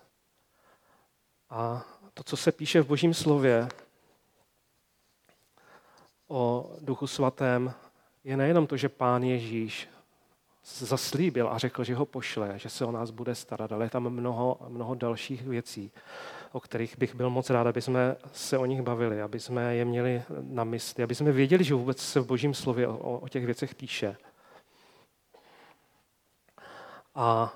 A 1.49 1.85
to, 2.13 2.23
co 2.23 2.37
se 2.37 2.51
píše 2.51 2.81
v 2.81 2.87
Božím 2.87 3.13
slově 3.13 3.67
o 6.27 6.71
Duchu 6.81 7.07
Svatém, 7.07 7.73
je 8.23 8.37
nejenom 8.37 8.67
to, 8.67 8.77
že 8.77 8.89
Pán 8.89 9.23
Ježíš 9.23 9.89
zaslíbil 10.65 11.49
a 11.49 11.57
řekl, 11.57 11.83
že 11.83 11.95
ho 11.95 12.05
pošle, 12.05 12.59
že 12.59 12.69
se 12.69 12.85
o 12.85 12.91
nás 12.91 13.09
bude 13.11 13.35
starat, 13.35 13.71
ale 13.71 13.85
je 13.85 13.89
tam 13.89 14.09
mnoho, 14.09 14.57
mnoho 14.67 14.95
dalších 14.95 15.43
věcí, 15.43 15.91
o 16.51 16.59
kterých 16.59 16.97
bych 16.97 17.15
byl 17.15 17.29
moc 17.29 17.49
rád, 17.49 17.67
aby 17.67 17.81
jsme 17.81 18.15
se 18.33 18.57
o 18.57 18.65
nich 18.65 18.81
bavili, 18.81 19.21
aby 19.21 19.39
jsme 19.39 19.75
je 19.75 19.85
měli 19.85 20.23
na 20.41 20.63
mysli, 20.63 21.03
aby 21.03 21.15
jsme 21.15 21.31
věděli, 21.31 21.63
že 21.63 21.73
vůbec 21.73 21.99
se 21.99 22.19
v 22.19 22.25
Božím 22.25 22.53
slově 22.53 22.87
o, 22.87 23.19
o 23.19 23.27
těch 23.27 23.45
věcech 23.45 23.75
píše. 23.75 24.17
A 27.15 27.53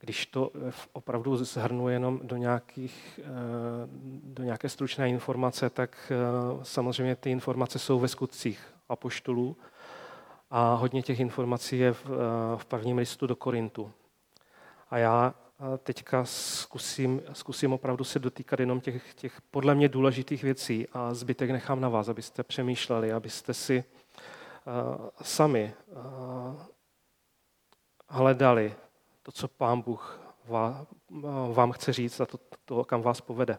když 0.00 0.26
to 0.26 0.50
opravdu 0.92 1.44
zhrnu 1.44 1.88
jenom 1.88 2.20
do, 2.22 2.36
nějakých, 2.36 3.20
eh, 3.22 3.28
do 4.22 4.42
nějaké 4.42 4.68
stručné 4.68 5.08
informace, 5.08 5.70
tak 5.70 6.12
eh, 6.12 6.64
samozřejmě 6.64 7.16
ty 7.16 7.30
informace 7.30 7.78
jsou 7.78 7.98
ve 7.98 8.08
skutcích 8.08 8.74
apoštolů 8.88 9.56
a 10.50 10.74
hodně 10.74 11.02
těch 11.02 11.20
informací 11.20 11.78
je 11.78 11.92
v, 11.92 12.06
eh, 12.06 12.64
prvním 12.64 12.98
listu 12.98 13.26
do 13.26 13.36
Korintu. 13.36 13.92
A 14.90 14.98
já 14.98 15.34
teďka 15.82 16.24
zkusím, 16.24 17.22
zkusím 17.32 17.72
opravdu 17.72 18.04
se 18.04 18.18
dotýkat 18.18 18.60
jenom 18.60 18.80
těch, 18.80 19.14
těch 19.14 19.40
podle 19.50 19.74
mě 19.74 19.88
důležitých 19.88 20.42
věcí 20.42 20.86
a 20.92 21.14
zbytek 21.14 21.50
nechám 21.50 21.80
na 21.80 21.88
vás, 21.88 22.08
abyste 22.08 22.42
přemýšleli, 22.42 23.12
abyste 23.12 23.54
si 23.54 23.84
sami 25.22 25.74
hledali 28.10 28.74
to, 29.22 29.32
co 29.32 29.48
Pán 29.48 29.80
Bůh 29.80 30.20
vám 31.52 31.72
chce 31.72 31.92
říct 31.92 32.20
a 32.20 32.26
to, 32.26 32.38
to 32.64 32.84
kam 32.84 33.02
vás 33.02 33.20
povede. 33.20 33.58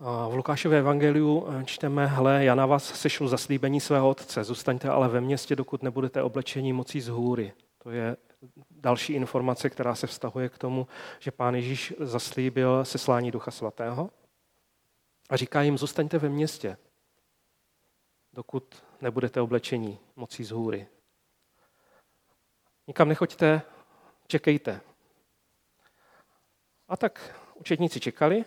V 0.00 0.34
Lukášově 0.34 0.78
evangeliu 0.78 1.46
eh, 1.48 1.64
čteme, 1.64 2.06
hle, 2.06 2.44
já 2.44 2.54
na 2.54 2.66
vás 2.66 2.84
sešlu 2.84 3.28
zaslíbení 3.28 3.80
svého 3.80 4.08
otce, 4.08 4.44
zůstaňte 4.44 4.88
ale 4.88 5.08
ve 5.08 5.20
městě, 5.20 5.56
dokud 5.56 5.82
nebudete 5.82 6.22
oblečení 6.22 6.72
mocí 6.72 7.00
z 7.00 7.08
hůry. 7.08 7.52
To 7.78 7.90
je 7.90 8.16
další 8.70 9.12
informace, 9.12 9.70
která 9.70 9.94
se 9.94 10.06
vztahuje 10.06 10.48
k 10.48 10.58
tomu, 10.58 10.86
že 11.18 11.30
pán 11.30 11.54
Ježíš 11.54 11.94
zaslíbil 11.98 12.84
seslání 12.84 13.30
Ducha 13.30 13.50
Svatého 13.50 14.10
a 15.30 15.36
říká 15.36 15.62
jim, 15.62 15.78
zůstaňte 15.78 16.18
ve 16.18 16.28
městě, 16.28 16.76
dokud 18.32 18.84
nebudete 19.00 19.40
oblečení 19.40 19.98
mocí 20.16 20.44
z 20.44 20.50
hůry. 20.50 20.86
Nikam 22.90 23.08
nechoďte, 23.08 23.62
čekejte. 24.26 24.80
A 26.88 26.96
tak 26.96 27.40
učetníci 27.54 28.00
čekali 28.00 28.44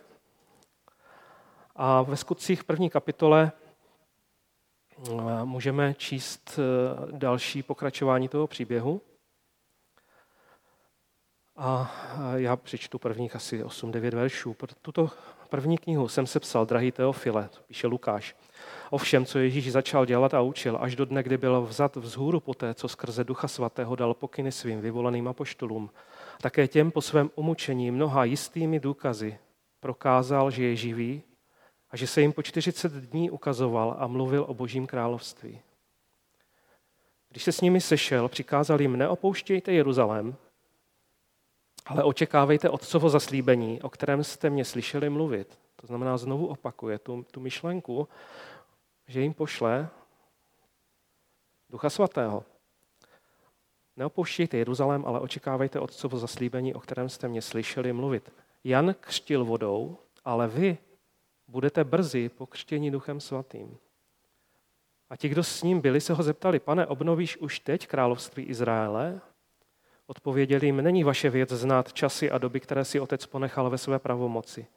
a 1.76 2.02
ve 2.02 2.18
skutcích 2.18 2.64
první 2.64 2.90
kapitole 2.90 3.52
eh, 3.52 5.12
můžeme 5.46 5.94
číst 5.94 6.60
eh, 6.60 7.18
další 7.18 7.64
pokračování 7.64 8.28
toho 8.30 8.48
příběhu. 8.48 9.02
A 11.56 11.92
já 12.36 12.56
přečtu 12.56 13.00
prvních 13.00 13.36
asi 13.36 13.64
8-9 13.64 14.16
veršů. 14.16 14.56
Tuto 14.82 15.10
první 15.50 15.78
knihu 15.78 16.08
jsem 16.08 16.28
sepsal, 16.28 16.66
drahý 16.66 16.92
Teofile, 16.92 17.50
píše 17.68 17.88
Lukáš, 17.88 18.36
o 18.94 18.98
všem, 18.98 19.26
co 19.26 19.40
Ježíš 19.40 19.72
začal 19.72 20.06
dělat 20.06 20.34
a 20.34 20.42
učil, 20.42 20.78
až 20.82 20.96
do 20.96 21.06
dne, 21.06 21.24
kdy 21.24 21.38
byl 21.38 21.62
vzat 21.62 21.96
vzhůru 21.96 22.40
poté, 22.40 22.74
co 22.74 22.88
skrze 22.88 23.24
Ducha 23.24 23.48
Svatého 23.48 23.96
dal 23.96 24.14
pokyny 24.14 24.52
svým 24.52 24.82
vyvoleným 24.82 25.28
apoštolům. 25.28 25.90
Také 26.42 26.68
těm 26.68 26.92
po 26.92 27.02
svém 27.02 27.30
umučení 27.36 27.92
mnoha 27.92 28.24
jistými 28.24 28.80
důkazy 28.80 29.38
prokázal, 29.80 30.52
že 30.52 30.64
je 30.64 30.76
živý 30.76 31.22
a 31.90 31.98
že 31.98 32.08
se 32.08 32.22
jim 32.22 32.34
po 32.34 32.44
40 32.44 32.92
dní 32.94 33.32
ukazoval 33.32 33.96
a 34.00 34.08
mluvil 34.08 34.46
o 34.48 34.54
božím 34.54 34.88
království. 34.88 35.62
Když 37.30 37.44
se 37.44 37.52
s 37.52 37.62
nimi 37.62 37.82
sešel, 37.82 38.28
přikázal 38.28 38.82
jim, 38.82 38.98
neopouštějte 38.98 39.72
Jeruzalém, 39.72 40.36
ale 41.86 42.04
očekávejte 42.04 42.70
Otcovo 42.70 43.10
zaslíbení, 43.10 43.82
o 43.82 43.90
kterém 43.90 44.24
jste 44.24 44.50
mě 44.50 44.66
slyšeli 44.66 45.10
mluvit. 45.10 45.60
To 45.76 45.88
znamená, 45.88 46.18
znovu 46.18 46.48
opakuje 46.48 47.00
tu, 47.00 47.26
tu 47.32 47.40
myšlenku, 47.40 48.08
že 49.08 49.22
jim 49.22 49.34
pošle 49.34 49.90
Ducha 51.70 51.90
Svatého. 51.90 52.46
Neopouštějte 53.98 54.58
Jeruzalém, 54.58 55.06
ale 55.06 55.20
očekávejte 55.20 55.80
Otcovo 55.80 56.18
zaslíbení, 56.18 56.74
o 56.74 56.80
kterém 56.80 57.10
jste 57.10 57.28
mě 57.28 57.42
slyšeli 57.42 57.94
mluvit. 57.94 58.34
Jan 58.64 58.96
křtil 59.00 59.46
vodou, 59.46 59.98
ale 60.26 60.48
vy 60.48 60.78
budete 61.48 61.84
brzy 61.84 62.30
pokřtěni 62.30 62.92
Duchem 62.92 63.20
Svatým. 63.20 63.78
A 65.10 65.16
ti, 65.16 65.30
kdo 65.30 65.44
s 65.44 65.64
ním 65.64 65.82
byli, 65.82 66.02
se 66.02 66.14
ho 66.14 66.24
zeptali, 66.24 66.60
pane, 66.60 66.86
obnovíš 66.88 67.38
už 67.38 67.60
teď 67.60 67.88
království 67.88 68.44
Izraele? 68.44 69.22
Odpověděli 70.08 70.66
jim, 70.66 70.82
není 70.82 71.04
vaše 71.04 71.30
věc 71.30 71.50
znát 71.50 71.94
časy 71.94 72.32
a 72.32 72.38
doby, 72.38 72.60
které 72.60 72.86
si 72.86 73.00
otec 73.00 73.26
ponechal 73.26 73.70
ve 73.70 73.78
své 73.78 74.00
pravomoci. 74.00 74.68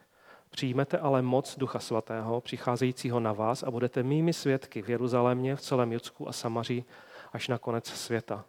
Přijmete 0.51 0.99
ale 0.99 1.23
moc 1.23 1.59
Ducha 1.59 1.79
Svatého, 1.79 2.41
přicházejícího 2.41 3.21
na 3.21 3.33
vás 3.33 3.63
a 3.63 3.71
budete 3.71 4.03
mými 4.03 4.33
svědky 4.33 4.83
v 4.83 4.91
Jeruzalémě, 4.91 5.57
v 5.57 5.61
celém 5.61 5.93
Judsku 5.93 6.29
a 6.29 6.33
Samaří 6.33 6.85
až 7.33 7.49
na 7.49 7.59
konec 7.59 7.87
světa. 7.87 8.45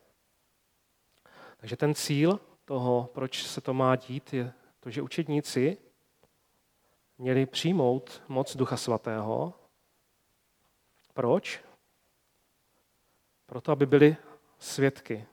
Takže 1.58 1.78
ten 1.78 1.96
cíl 1.96 2.40
toho, 2.66 3.10
proč 3.14 3.44
se 3.44 3.62
to 3.62 3.74
má 3.74 3.96
dít, 3.96 4.34
je 4.34 4.54
to, 4.80 4.90
že 4.90 5.02
učedníci 5.02 5.78
měli 7.18 7.46
přijmout 7.46 8.22
moc 8.28 8.56
Ducha 8.56 8.78
Svatého. 8.78 9.54
Proč? 11.14 11.62
Proto, 13.46 13.72
aby 13.72 13.86
byli 13.86 14.18
svědky 14.60 15.26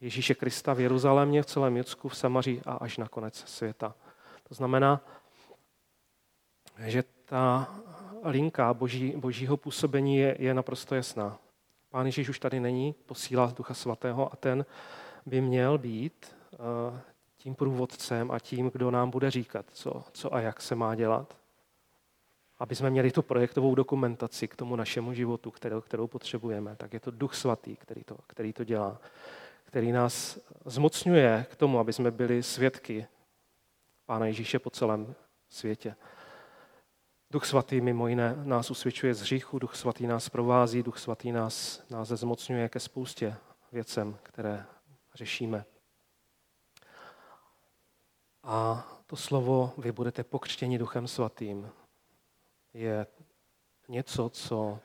Ježíše 0.00 0.34
Krista 0.34 0.72
v 0.72 0.80
Jeruzalémě, 0.80 1.42
v 1.42 1.46
celém 1.46 1.76
Judsku, 1.76 2.08
v 2.08 2.16
Samaří 2.16 2.62
a 2.66 2.72
až 2.72 2.98
na 2.98 3.08
konec 3.08 3.36
světa. 3.36 3.94
To 4.48 4.54
znamená, 4.54 5.00
že 6.78 7.04
ta 7.24 7.74
linka 8.24 8.74
boží, 8.74 9.12
božího 9.16 9.56
působení 9.56 10.16
je, 10.16 10.36
je 10.38 10.54
naprosto 10.54 10.94
jasná. 10.94 11.38
Pán 11.90 12.06
Ježíš 12.06 12.28
už 12.28 12.38
tady 12.38 12.60
není, 12.60 12.94
posílá 13.06 13.52
Ducha 13.56 13.74
Svatého 13.74 14.32
a 14.32 14.36
ten 14.36 14.66
by 15.26 15.40
měl 15.40 15.78
být 15.78 16.36
uh, 16.52 16.98
tím 17.36 17.54
průvodcem 17.54 18.30
a 18.30 18.38
tím, 18.38 18.70
kdo 18.70 18.90
nám 18.90 19.10
bude 19.10 19.30
říkat, 19.30 19.66
co, 19.72 20.04
co 20.12 20.34
a 20.34 20.40
jak 20.40 20.62
se 20.62 20.74
má 20.74 20.94
dělat. 20.94 21.36
Aby 22.58 22.74
jsme 22.74 22.90
měli 22.90 23.10
tu 23.10 23.22
projektovou 23.22 23.74
dokumentaci 23.74 24.48
k 24.48 24.56
tomu 24.56 24.76
našemu 24.76 25.12
životu, 25.12 25.50
kterou, 25.50 25.80
kterou 25.80 26.06
potřebujeme, 26.06 26.76
tak 26.76 26.92
je 26.92 27.00
to 27.00 27.10
Duch 27.10 27.34
Svatý, 27.34 27.76
který 27.76 28.04
to, 28.04 28.16
který 28.26 28.52
to 28.52 28.64
dělá, 28.64 29.00
který 29.64 29.92
nás 29.92 30.38
zmocňuje 30.64 31.46
k 31.50 31.56
tomu, 31.56 31.78
aby 31.78 31.92
jsme 31.92 32.10
byli 32.10 32.42
svědky 32.42 33.06
Pána 34.06 34.26
Ježíše 34.26 34.58
po 34.58 34.70
celém 34.70 35.14
světě. 35.48 35.96
Duch 37.34 37.46
Svatý 37.46 37.80
mimo 37.80 38.08
jiné 38.08 38.36
nás 38.44 38.70
usvědčuje 38.70 39.14
z 39.14 39.20
hříchu, 39.20 39.58
Duch 39.58 39.76
Svatý 39.76 40.06
nás 40.06 40.28
provází, 40.28 40.82
Duch 40.82 40.98
Svatý 40.98 41.32
nás, 41.32 41.82
nás 41.90 42.08
zmocňuje 42.08 42.68
ke 42.68 42.80
spoustě 42.80 43.36
věcem, 43.72 44.18
které 44.22 44.66
řešíme. 45.14 45.64
A 48.42 48.86
to 49.06 49.16
slovo, 49.16 49.72
vy 49.78 49.92
budete 49.92 50.24
pokřtěni 50.24 50.78
Duchem 50.78 51.08
Svatým, 51.08 51.70
je 52.74 53.06
něco, 53.88 54.28
co 54.28 54.78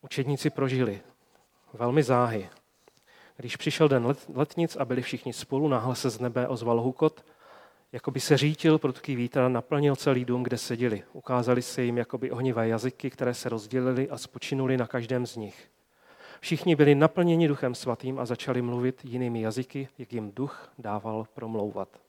učedníci 0.00 0.50
prožili 0.50 1.02
velmi 1.72 2.02
záhy. 2.02 2.50
Když 3.36 3.56
přišel 3.56 3.88
den 3.88 4.06
let, 4.06 4.26
letnic 4.34 4.76
a 4.76 4.84
byli 4.84 5.02
všichni 5.02 5.32
spolu, 5.32 5.68
náhle 5.68 5.96
se 5.96 6.10
z 6.10 6.20
nebe 6.20 6.48
ozval 6.48 6.80
hukot, 6.80 7.24
jako 7.96 8.10
by 8.10 8.20
se 8.20 8.36
řítil 8.36 8.78
prudký 8.78 9.16
vítr 9.16 9.38
a 9.38 9.48
naplnil 9.48 9.96
celý 9.96 10.24
dům, 10.24 10.42
kde 10.42 10.58
seděli. 10.58 11.02
Ukázali 11.12 11.62
se 11.62 11.82
jim 11.82 11.98
jakoby 11.98 12.30
ohnivé 12.30 12.68
jazyky, 12.68 13.10
které 13.10 13.34
se 13.34 13.48
rozdělily 13.48 14.10
a 14.10 14.18
spočinuli 14.18 14.76
na 14.76 14.86
každém 14.86 15.26
z 15.26 15.36
nich. 15.36 15.70
Všichni 16.40 16.76
byli 16.76 16.94
naplněni 16.94 17.48
duchem 17.48 17.74
svatým 17.74 18.18
a 18.18 18.26
začali 18.26 18.62
mluvit 18.62 19.04
jinými 19.04 19.40
jazyky, 19.40 19.88
jak 19.98 20.12
jim 20.12 20.32
duch 20.32 20.72
dával 20.78 21.26
promlouvat. 21.34 22.00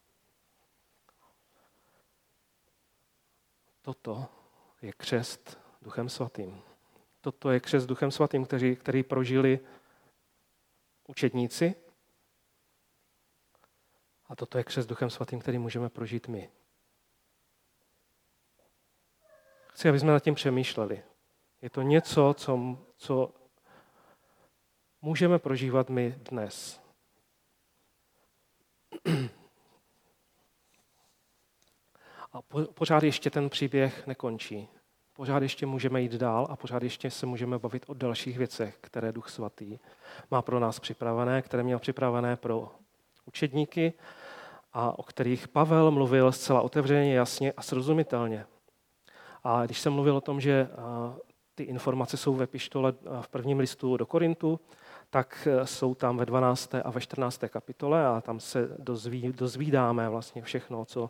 Toto 3.82 4.26
je 4.82 4.92
křest 4.94 5.60
duchem 5.82 6.10
svatým. 6.10 6.62
Toto 7.22 7.52
je 7.52 7.60
křest 7.60 7.88
duchem 7.88 8.12
svatým, 8.12 8.46
který, 8.46 8.76
který 8.76 9.04
prožili 9.04 9.60
učedníci. 11.08 11.76
A 14.30 14.36
toto 14.36 14.58
je 14.58 14.64
křest 14.64 14.90
duchem 14.90 15.10
svatým, 15.10 15.40
který 15.40 15.58
můžeme 15.58 15.90
prožít 15.90 16.28
my. 16.28 16.50
Chci, 19.68 19.90
aby 19.90 20.00
jsme 20.00 20.12
nad 20.12 20.24
tím 20.24 20.36
přemýšleli. 20.36 21.04
Je 21.62 21.70
to 21.70 21.82
něco, 21.82 22.36
co, 22.38 22.78
co 22.98 23.34
můžeme 25.02 25.40
prožívat 25.40 25.90
my 25.90 26.16
dnes. 26.18 26.82
A 32.32 32.42
pořád 32.74 33.04
ještě 33.04 33.30
ten 33.30 33.50
příběh 33.50 34.08
nekončí. 34.08 34.68
Pořád 35.14 35.44
ještě 35.44 35.66
můžeme 35.66 36.02
jít 36.02 36.12
dál 36.12 36.48
a 36.50 36.56
pořád 36.56 36.84
ještě 36.84 37.12
se 37.12 37.26
můžeme 37.26 37.60
bavit 37.60 37.86
o 37.88 37.94
dalších 37.94 38.38
věcech, 38.38 38.78
které 38.82 39.12
Duch 39.12 39.30
Svatý 39.30 39.80
má 40.32 40.42
pro 40.42 40.60
nás 40.60 40.80
připravené, 40.80 41.42
které 41.42 41.64
měl 41.64 41.80
připravené 41.80 42.36
pro 42.36 42.72
učedníky 43.28 43.94
a 44.74 45.00
o 45.00 45.04
kterých 45.04 45.48
Pavel 45.48 45.92
mluvil 45.92 46.32
zcela 46.32 46.62
otevřeně, 46.62 47.16
jasně 47.16 47.52
a 47.52 47.62
srozumitelně. 47.62 48.46
A 49.44 49.66
když 49.66 49.80
jsem 49.80 49.94
mluvil 49.94 50.18
o 50.18 50.22
tom, 50.22 50.42
že 50.42 50.70
ty 51.56 51.64
informace 51.64 52.18
jsou 52.18 52.36
ve 52.36 52.48
pištole 52.48 52.94
v 53.22 53.28
prvním 53.28 53.60
listu 53.60 53.98
do 53.98 54.06
Korintu, 54.06 54.60
tak 55.10 55.48
e, 55.52 55.68
jsou 55.68 55.96
tam 55.96 56.18
ve 56.18 56.26
12. 56.26 56.76
a 56.76 56.92
ve 56.92 57.02
14. 57.02 57.44
kapitole 57.48 58.08
a 58.08 58.22
tam 58.22 58.40
se 58.40 58.70
dozví, 58.80 59.34
dozvídáme 59.38 60.10
vlastně 60.10 60.42
všechno, 60.42 60.86
co 60.86 61.10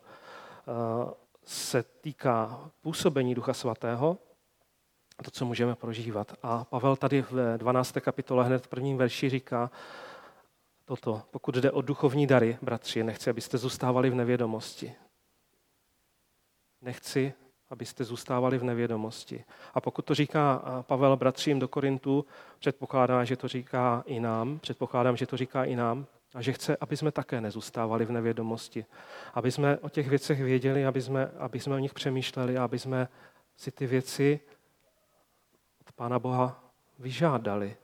se 1.44 1.82
týká 1.82 2.60
působení 2.80 3.34
Ducha 3.34 3.54
Svatého, 3.54 4.18
to, 5.24 5.30
co 5.30 5.44
můžeme 5.44 5.74
prožívat. 5.74 6.32
A 6.42 6.64
Pavel 6.64 6.96
tady 6.96 7.22
v 7.22 7.56
12. 7.56 7.92
kapitole 8.00 8.44
hned 8.44 8.64
v 8.64 8.68
prvním 8.68 8.96
verši 8.96 9.30
říká 9.30 9.70
toto. 10.88 11.22
Pokud 11.30 11.54
jde 11.54 11.70
o 11.70 11.82
duchovní 11.82 12.26
dary, 12.26 12.58
bratři, 12.62 13.04
nechci, 13.04 13.30
abyste 13.30 13.58
zůstávali 13.58 14.10
v 14.10 14.14
nevědomosti. 14.14 14.94
Nechci, 16.82 17.32
abyste 17.70 18.04
zůstávali 18.04 18.58
v 18.58 18.64
nevědomosti. 18.64 19.44
A 19.74 19.80
pokud 19.80 20.04
to 20.04 20.14
říká 20.14 20.62
Pavel 20.82 21.16
bratřím 21.16 21.58
do 21.58 21.68
Korintu, 21.68 22.24
předpokládám, 22.58 23.24
že 23.24 23.36
to 23.36 23.48
říká 23.48 24.02
i 24.06 24.20
nám, 24.20 24.58
předpokládám, 24.58 25.16
že 25.16 25.26
to 25.26 25.36
říká 25.36 25.64
i 25.64 25.76
nám, 25.76 26.06
a 26.34 26.42
že 26.42 26.52
chce, 26.52 26.76
aby 26.80 26.96
jsme 26.96 27.12
také 27.12 27.40
nezůstávali 27.40 28.04
v 28.04 28.12
nevědomosti. 28.12 28.84
Aby 29.34 29.52
jsme 29.52 29.78
o 29.78 29.88
těch 29.88 30.08
věcech 30.08 30.42
věděli, 30.42 30.86
aby 30.86 31.02
jsme, 31.02 31.30
aby 31.38 31.60
jsme 31.60 31.74
o 31.74 31.78
nich 31.78 31.94
přemýšleli, 31.94 32.58
aby 32.58 32.78
jsme 32.78 33.08
si 33.56 33.70
ty 33.70 33.86
věci 33.86 34.40
od 35.80 35.92
Pána 35.92 36.18
Boha 36.18 36.64
vyžádali. 36.98 37.76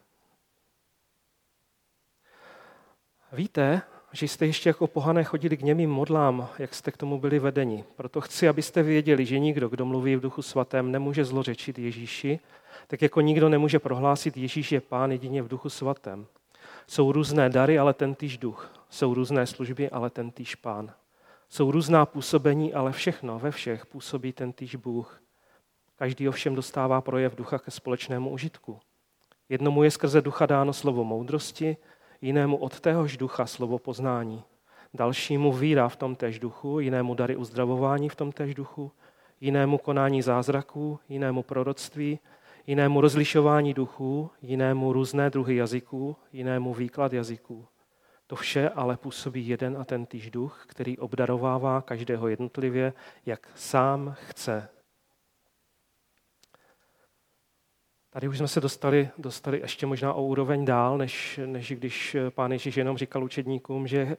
Víte, 3.34 3.82
že 4.12 4.28
jste 4.28 4.46
ještě 4.46 4.68
jako 4.68 4.86
pohané 4.86 5.24
chodili 5.24 5.56
k 5.56 5.62
němým 5.62 5.90
modlám, 5.90 6.48
jak 6.58 6.74
jste 6.74 6.90
k 6.90 6.96
tomu 6.96 7.20
byli 7.20 7.38
vedeni. 7.38 7.84
Proto 7.96 8.20
chci, 8.20 8.48
abyste 8.48 8.82
věděli, 8.82 9.26
že 9.26 9.38
nikdo, 9.38 9.68
kdo 9.68 9.84
mluví 9.84 10.16
v 10.16 10.20
duchu 10.20 10.42
svatém, 10.42 10.92
nemůže 10.92 11.24
zlořečit 11.24 11.78
Ježíši, 11.78 12.40
tak 12.86 13.02
jako 13.02 13.20
nikdo 13.20 13.48
nemůže 13.48 13.78
prohlásit 13.78 14.36
Ježíš 14.36 14.72
je 14.72 14.80
pán 14.80 15.12
jedině 15.12 15.42
v 15.42 15.48
duchu 15.48 15.68
svatém. 15.68 16.26
Jsou 16.86 17.12
různé 17.12 17.50
dary, 17.50 17.78
ale 17.78 17.94
ten 17.94 18.14
týž 18.14 18.38
duch. 18.38 18.86
Jsou 18.90 19.14
různé 19.14 19.46
služby, 19.46 19.90
ale 19.90 20.10
ten 20.10 20.30
týž 20.30 20.54
pán. 20.54 20.92
Jsou 21.48 21.72
různá 21.72 22.06
působení, 22.06 22.74
ale 22.74 22.92
všechno, 22.92 23.38
ve 23.38 23.50
všech 23.50 23.86
působí 23.86 24.32
ten 24.32 24.52
týž 24.52 24.74
Bůh. 24.74 25.22
Každý 25.96 26.28
ovšem 26.28 26.54
dostává 26.54 27.00
projev 27.00 27.34
ducha 27.34 27.58
ke 27.58 27.70
společnému 27.70 28.30
užitku. 28.30 28.80
Jednomu 29.48 29.82
je 29.82 29.90
skrze 29.90 30.20
ducha 30.20 30.46
dáno 30.46 30.72
slovo 30.72 31.04
moudrosti, 31.04 31.76
jinému 32.24 32.56
od 32.56 32.80
téhož 32.80 33.16
ducha 33.16 33.46
slovo 33.46 33.78
poznání. 33.78 34.42
dalšímu 34.94 35.52
víra 35.52 35.88
v 35.88 35.96
tom 35.96 36.16
též 36.16 36.38
duchu, 36.38 36.80
jinému 36.80 37.14
dary 37.14 37.36
uzdravování 37.36 38.08
v 38.08 38.14
tom 38.14 38.32
též 38.32 38.54
duchu, 38.54 38.92
jinému 39.40 39.78
konání 39.78 40.22
zázraků, 40.22 40.98
jinému 41.08 41.42
proroctví, 41.42 42.18
jinému 42.66 43.00
rozlišování 43.00 43.74
duchů, 43.74 44.30
jinému 44.42 44.92
různé 44.92 45.30
druhy 45.30 45.56
jazyků, 45.56 46.16
jinému 46.32 46.74
výklad 46.74 47.12
jazyků. 47.12 47.66
To 48.26 48.36
vše 48.36 48.68
ale 48.68 48.96
působí 48.96 49.48
jeden 49.48 49.76
a 49.78 49.84
ten 49.84 50.06
týž 50.06 50.30
duch, 50.30 50.64
který 50.66 50.98
obdarovává 50.98 51.82
každého 51.82 52.28
jednotlivě, 52.28 52.92
jak 53.26 53.48
sám 53.54 54.14
chce. 54.28 54.68
Tady 58.14 58.28
už 58.28 58.38
jsme 58.38 58.48
se 58.48 58.60
dostali, 58.60 59.08
dostali 59.18 59.60
ještě 59.60 59.86
možná 59.86 60.12
o 60.12 60.22
úroveň 60.22 60.64
dál, 60.64 60.98
než, 60.98 61.40
než 61.46 61.72
když 61.72 62.16
pán 62.30 62.52
Ježíš 62.52 62.76
jenom 62.76 62.98
říkal 62.98 63.24
učedníkům, 63.24 63.86
že 63.86 63.98
eh, 64.00 64.16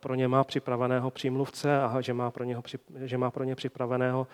pro 0.00 0.14
ně 0.14 0.28
má 0.28 0.44
připraveného 0.44 1.10
přímluvce 1.10 1.82
a 1.82 2.00
že 2.00 2.14
má 2.14 2.30
pro, 2.30 2.44
něho, 2.44 2.62
že 3.04 3.18
má 3.18 3.30
pro 3.30 3.44
ně 3.44 3.54
připraveného 3.54 4.26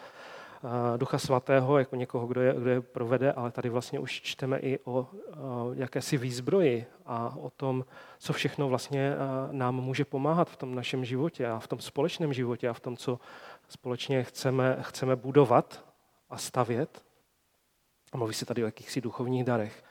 eh, 0.65 0.99
Ducha 0.99 1.19
Svatého 1.19 1.79
jako 1.79 1.97
někoho, 1.97 2.27
kdo 2.27 2.41
je, 2.41 2.55
kdo 2.59 2.71
je 2.71 2.81
provede, 2.81 3.33
ale 3.33 3.51
tady 3.51 3.69
vlastně 3.69 3.99
už 3.99 4.21
čteme 4.23 4.59
i 4.59 4.79
o 4.85 5.07
eh, 5.13 5.37
jakési 5.75 6.17
výzbroji 6.17 6.87
a 7.07 7.37
o 7.37 7.51
tom, 7.51 7.85
co 8.19 8.33
všechno 8.33 8.69
vlastně 8.69 9.15
nám 9.51 9.75
může 9.75 10.05
pomáhat 10.05 10.51
v 10.51 10.57
tom 10.57 10.75
našem 10.75 11.05
životě 11.05 11.47
a 11.47 11.59
v 11.59 11.69
tom 11.69 11.79
společném 11.81 12.33
životě 12.33 12.69
a 12.69 12.73
v 12.73 12.81
tom, 12.81 12.97
co 12.97 13.19
společně 13.69 14.25
chceme, 14.25 14.77
chceme 14.81 15.17
budovat 15.17 15.85
a 16.31 16.37
stavět. 16.37 17.04
Mluví 18.15 18.35
se 18.35 18.47
tady 18.47 18.63
o 18.63 18.67
jakýchsi 18.67 19.01
duchovních 19.01 19.45
darech. 19.45 19.85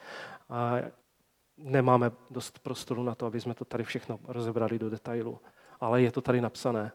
A 0.49 0.73
nemáme 1.57 2.11
dost 2.29 2.59
prostoru 2.59 3.03
na 3.03 3.15
to, 3.15 3.25
aby 3.25 3.41
jsme 3.41 3.53
to 3.53 3.65
tady 3.65 3.83
všechno 3.83 4.19
rozebrali 4.27 4.79
do 4.79 4.89
detailu. 4.89 5.39
Ale 5.79 6.01
je 6.01 6.11
to 6.11 6.21
tady 6.21 6.41
napsané. 6.41 6.91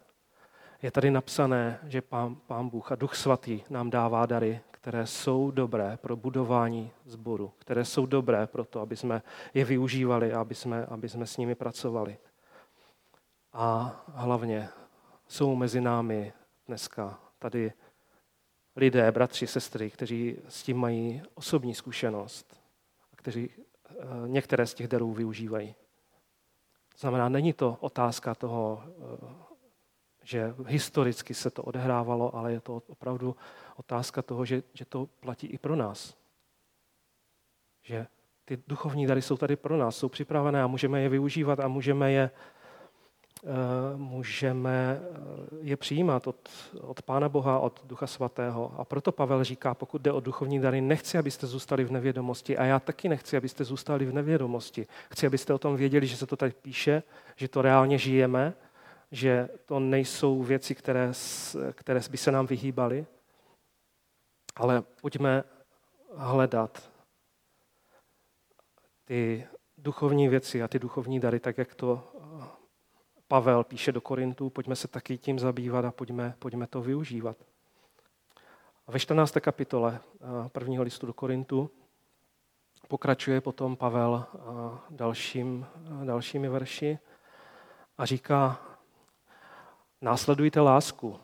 Je 0.82 0.90
tady 0.90 1.10
napsané, 1.10 1.78
že 1.86 2.02
pán, 2.02 2.36
pán 2.46 2.68
Bůh 2.68 2.92
a 2.92 2.94
Duch 2.94 3.14
Svatý 3.14 3.60
nám 3.70 3.90
dává 3.90 4.26
dary, 4.26 4.60
které 4.70 5.06
jsou 5.06 5.50
dobré 5.50 5.98
pro 6.00 6.16
budování 6.16 6.90
sboru, 7.06 7.52
které 7.58 7.84
jsou 7.84 8.06
dobré 8.06 8.46
pro 8.46 8.64
to, 8.64 8.80
aby 8.80 8.96
jsme 8.96 9.22
je 9.54 9.64
využívali 9.64 10.32
a 10.32 10.40
aby 10.40 10.54
jsme, 10.54 10.86
aby 10.86 11.08
jsme 11.08 11.26
s 11.26 11.36
nimi 11.36 11.54
pracovali. 11.54 12.18
A 13.52 13.96
hlavně 14.14 14.68
jsou 15.28 15.54
mezi 15.54 15.80
námi 15.80 16.32
dneska 16.66 17.18
tady 17.38 17.72
lidé, 18.78 19.12
bratři, 19.12 19.46
sestry, 19.46 19.90
kteří 19.90 20.36
s 20.48 20.62
tím 20.62 20.76
mají 20.76 21.22
osobní 21.34 21.74
zkušenost 21.74 22.60
a 23.12 23.16
kteří 23.16 23.50
eh, 23.50 23.94
některé 24.26 24.66
z 24.66 24.74
těch 24.74 24.88
darů 24.88 25.12
využívají. 25.12 25.74
Znamená, 26.98 27.28
není 27.28 27.52
to 27.52 27.76
otázka 27.80 28.34
toho, 28.34 28.82
eh, 28.84 29.48
že 30.22 30.54
historicky 30.66 31.34
se 31.34 31.50
to 31.50 31.62
odehrávalo, 31.62 32.36
ale 32.36 32.52
je 32.52 32.60
to 32.60 32.82
opravdu 32.86 33.36
otázka 33.76 34.22
toho, 34.22 34.44
že, 34.44 34.62
že 34.74 34.84
to 34.84 35.08
platí 35.20 35.46
i 35.46 35.58
pro 35.58 35.76
nás. 35.76 36.16
Že 37.82 38.06
ty 38.44 38.58
duchovní 38.66 39.06
dary 39.06 39.22
jsou 39.22 39.36
tady 39.36 39.56
pro 39.56 39.76
nás, 39.76 39.96
jsou 39.96 40.08
připravené 40.08 40.62
a 40.62 40.66
můžeme 40.66 41.00
je 41.00 41.08
využívat 41.08 41.60
a 41.60 41.68
můžeme 41.68 42.12
je 42.12 42.30
Eh, 42.30 42.30
můžeme 43.96 45.00
eh, 45.02 45.56
je 45.60 45.76
přijímat 45.76 46.26
od, 46.26 46.48
od 46.80 47.02
Pána 47.02 47.28
Boha, 47.28 47.58
od 47.58 47.80
Ducha 47.84 48.06
Svatého. 48.06 48.74
A 48.78 48.84
proto 48.84 49.12
Pavel 49.12 49.44
říká, 49.44 49.74
pokud 49.74 50.02
jde 50.02 50.12
o 50.12 50.20
duchovní 50.20 50.60
dary, 50.60 50.80
nechci, 50.80 51.18
abyste 51.18 51.46
zůstali 51.46 51.84
v 51.84 51.92
nevědomosti. 51.92 52.58
A 52.58 52.64
já 52.64 52.80
taky 52.80 53.08
nechci, 53.08 53.36
abyste 53.36 53.64
zůstali 53.64 54.06
v 54.06 54.12
nevědomosti. 54.12 54.86
Chci, 55.10 55.26
abyste 55.26 55.54
o 55.54 55.58
tom 55.58 55.76
věděli, 55.76 56.06
že 56.06 56.16
se 56.16 56.26
to 56.26 56.36
tady 56.36 56.52
píše, 56.62 57.02
že 57.36 57.48
to 57.48 57.62
reálně 57.62 57.98
žijeme, 57.98 58.54
že 59.10 59.48
to 59.64 59.80
nejsou 59.80 60.42
věci, 60.42 60.74
které, 60.74 61.12
které 61.72 62.00
by 62.10 62.16
se 62.16 62.32
nám 62.32 62.46
vyhýbaly. 62.46 63.06
Ale 64.56 64.82
pojďme 65.00 65.44
hledat 66.16 66.90
ty 69.04 69.46
duchovní 69.78 70.28
věci 70.28 70.62
a 70.62 70.68
ty 70.68 70.78
duchovní 70.78 71.20
dary, 71.20 71.40
tak 71.40 71.58
jak 71.58 71.74
to 71.74 72.17
Pavel 73.28 73.64
píše 73.64 73.92
do 73.92 74.00
Korintů, 74.00 74.50
pojďme 74.50 74.76
se 74.76 74.88
taky 74.88 75.18
tím 75.18 75.38
zabývat 75.38 75.84
a 75.84 75.90
pojďme, 75.90 76.34
pojďme 76.38 76.66
to 76.66 76.82
využívat. 76.82 77.36
A 78.86 78.92
ve 78.92 78.98
14. 78.98 79.36
kapitole 79.40 80.00
eh, 80.00 80.48
prvního 80.48 80.82
listu 80.82 81.06
do 81.06 81.12
Korintu 81.12 81.70
pokračuje 82.88 83.40
potom 83.40 83.76
Pavel 83.76 84.24
eh, 84.24 84.38
dalším, 84.90 85.66
eh, 86.02 86.04
dalšími 86.04 86.48
verši 86.48 86.98
a 87.98 88.06
říká, 88.06 88.60
následujte 90.00 90.60
lásku. 90.60 91.20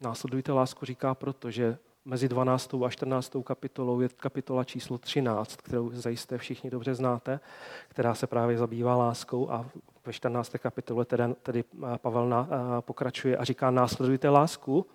Následujte 0.00 0.52
lásku 0.52 0.86
říká 0.86 1.14
proto, 1.14 1.50
že 1.50 1.78
mezi 2.04 2.28
12. 2.28 2.74
a 2.74 2.90
14. 2.90 3.32
kapitolou 3.44 4.00
je 4.00 4.08
kapitola 4.08 4.64
číslo 4.64 4.98
13, 4.98 5.56
kterou 5.56 5.90
zajisté 5.92 6.38
všichni 6.38 6.70
dobře 6.70 6.94
znáte, 6.94 7.40
která 7.88 8.14
se 8.14 8.26
právě 8.26 8.58
zabývá 8.58 8.96
láskou 8.96 9.50
a 9.50 9.70
ve 10.10 10.14
14. 10.14 10.58
kapitole 10.58 11.04
tedy, 11.04 11.22
tedy 11.42 11.64
Pavel 11.96 12.28
na, 12.28 12.40
a, 12.40 12.80
pokračuje 12.80 13.36
a 13.36 13.44
říká, 13.44 13.70
následujte 13.70 14.28
lásku, 14.28 14.86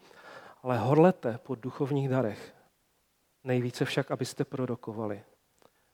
ale 0.63 0.77
horlete 0.77 1.39
po 1.43 1.55
duchovních 1.55 2.09
darech. 2.09 2.53
Nejvíce 3.43 3.85
však, 3.85 4.11
abyste 4.11 4.45
prorokovali. 4.45 5.23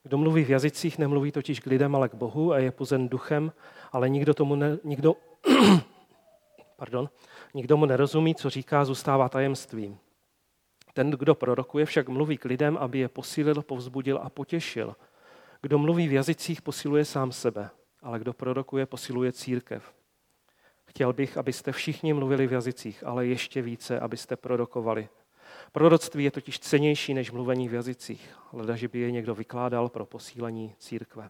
Kdo 0.04 0.18
mluví 0.18 0.44
v 0.44 0.50
jazycích, 0.50 0.98
nemluví 0.98 1.32
totiž 1.32 1.60
k 1.60 1.66
lidem, 1.66 1.96
ale 1.96 2.10
k 2.10 2.14
Bohu 2.14 2.54
a 2.54 2.58
je 2.58 2.72
pozen 2.72 3.10
duchem, 3.10 3.52
ale 3.92 4.10
nikdo 4.10 4.34
tomu 4.34 4.56
ne, 4.56 4.78
nikdo, 4.84 5.16
pardon, 6.76 7.10
nikdo 7.54 7.78
mu 7.78 7.86
nerozumí, 7.86 8.36
co 8.36 8.50
říká, 8.50 8.86
zůstává 8.86 9.30
tajemstvím. 9.30 9.98
Ten, 10.94 11.10
kdo 11.10 11.36
prorokuje, 11.36 11.86
však 11.86 12.10
mluví 12.10 12.38
k 12.38 12.46
lidem, 12.46 12.78
aby 12.78 13.00
je 13.00 13.08
posílil, 13.08 13.62
povzbudil 13.62 14.20
a 14.24 14.30
potěšil. 14.30 14.96
Kdo 15.62 15.78
mluví 15.78 16.08
v 16.08 16.14
jazycích, 16.14 16.62
posiluje 16.62 17.06
sám 17.06 17.32
sebe 17.32 17.70
ale 18.02 18.20
kdo 18.20 18.34
prorokuje, 18.34 18.86
posiluje 18.86 19.32
církev. 19.32 19.94
Chtěl 20.86 21.14
bych, 21.14 21.38
abyste 21.38 21.72
všichni 21.72 22.14
mluvili 22.14 22.48
v 22.48 22.54
jazycích, 22.54 23.04
ale 23.04 23.26
ještě 23.26 23.62
více, 23.62 24.00
abyste 24.00 24.36
prorokovali. 24.36 25.10
Proroctví 25.72 26.24
je 26.24 26.32
totiž 26.32 26.60
cenější 26.60 27.14
než 27.14 27.32
mluvení 27.32 27.70
v 27.70 27.74
jazycích, 27.74 28.38
leda, 28.54 28.76
že 28.76 28.88
by 28.88 29.00
je 29.00 29.12
někdo 29.12 29.36
vykládal 29.36 29.90
pro 29.90 30.06
posílení 30.06 30.76
církve. 30.78 31.30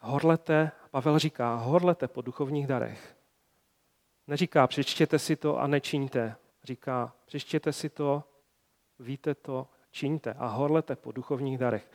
Horlete, 0.00 0.70
Pavel 0.90 1.18
říká, 1.18 1.54
horlete 1.54 2.08
po 2.08 2.22
duchovních 2.22 2.66
darech. 2.66 3.16
Neříká, 4.26 4.66
přečtěte 4.66 5.18
si 5.18 5.36
to 5.36 5.58
a 5.60 5.66
nečiňte. 5.66 6.36
Říká, 6.64 7.14
přečtěte 7.26 7.72
si 7.72 7.88
to, 7.88 8.24
víte 8.98 9.34
to, 9.34 9.68
čiňte 9.90 10.32
a 10.32 10.46
horlete 10.46 10.96
po 10.96 11.12
duchovních 11.12 11.58
darech 11.58 11.90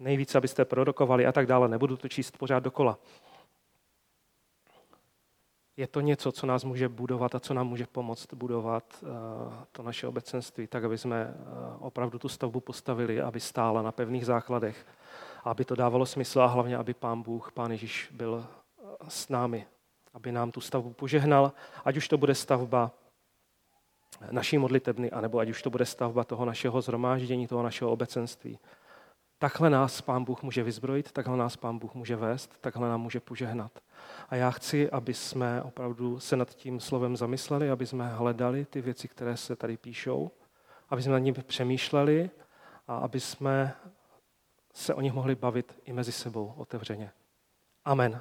nejvíce, 0.00 0.38
abyste 0.38 0.64
prorokovali 0.64 1.26
a 1.26 1.32
tak 1.32 1.46
dále. 1.46 1.68
Nebudu 1.68 1.96
to 1.96 2.08
číst 2.08 2.38
pořád 2.38 2.60
dokola. 2.60 2.98
Je 5.76 5.86
to 5.86 6.00
něco, 6.00 6.32
co 6.32 6.46
nás 6.46 6.64
může 6.64 6.88
budovat 6.88 7.34
a 7.34 7.40
co 7.40 7.54
nám 7.54 7.68
může 7.68 7.86
pomoct 7.86 8.34
budovat 8.34 8.84
eh, 9.02 9.06
to 9.72 9.82
naše 9.82 10.06
obecenství, 10.06 10.66
tak 10.66 10.84
aby 10.84 10.98
jsme 10.98 11.34
eh, 11.34 11.36
opravdu 11.78 12.18
tu 12.18 12.28
stavbu 12.28 12.60
postavili, 12.60 13.20
aby 13.20 13.40
stála 13.40 13.82
na 13.82 13.92
pevných 13.92 14.26
základech, 14.26 14.86
aby 15.44 15.64
to 15.64 15.74
dávalo 15.74 16.06
smysl 16.06 16.40
a 16.40 16.46
hlavně, 16.46 16.76
aby 16.76 16.94
Pán 16.94 17.22
Bůh, 17.22 17.52
Pán 17.52 17.70
Ježíš 17.70 18.08
byl 18.12 18.46
eh, 18.46 18.86
s 19.08 19.28
námi, 19.28 19.66
aby 20.14 20.32
nám 20.32 20.50
tu 20.50 20.60
stavbu 20.60 20.92
požehnal, 20.92 21.52
ať 21.84 21.96
už 21.96 22.08
to 22.08 22.18
bude 22.18 22.34
stavba 22.34 22.90
naší 24.30 24.58
modlitebny, 24.58 25.10
anebo 25.10 25.38
ať 25.38 25.48
už 25.48 25.62
to 25.62 25.70
bude 25.70 25.86
stavba 25.86 26.24
toho 26.24 26.44
našeho 26.44 26.80
zhromáždění, 26.80 27.46
toho 27.46 27.62
našeho 27.62 27.90
obecenství. 27.90 28.58
Takhle 29.42 29.70
nás 29.70 30.00
Pán 30.00 30.24
Bůh 30.24 30.42
může 30.42 30.62
vyzbrojit, 30.62 31.12
takhle 31.12 31.36
nás 31.36 31.56
Pán 31.56 31.78
Bůh 31.78 31.94
může 31.94 32.16
vést, 32.16 32.58
takhle 32.60 32.88
nám 32.88 33.00
může 33.00 33.20
požehnat. 33.20 33.72
A 34.28 34.36
já 34.36 34.50
chci, 34.50 34.90
aby 34.90 35.14
jsme 35.14 35.62
opravdu 35.62 36.20
se 36.20 36.36
nad 36.36 36.50
tím 36.50 36.80
slovem 36.80 37.16
zamysleli, 37.16 37.70
aby 37.70 37.86
jsme 37.86 38.08
hledali 38.08 38.64
ty 38.64 38.80
věci, 38.80 39.08
které 39.08 39.36
se 39.36 39.56
tady 39.56 39.76
píšou, 39.76 40.30
aby 40.88 41.02
jsme 41.02 41.12
nad 41.12 41.18
nimi 41.18 41.42
přemýšleli 41.42 42.30
a 42.88 42.96
aby 42.96 43.20
jsme 43.20 43.74
se 44.74 44.94
o 44.94 45.00
nich 45.00 45.12
mohli 45.12 45.34
bavit 45.34 45.80
i 45.84 45.92
mezi 45.92 46.12
sebou 46.12 46.54
otevřeně. 46.56 47.12
Amen. 47.84 48.20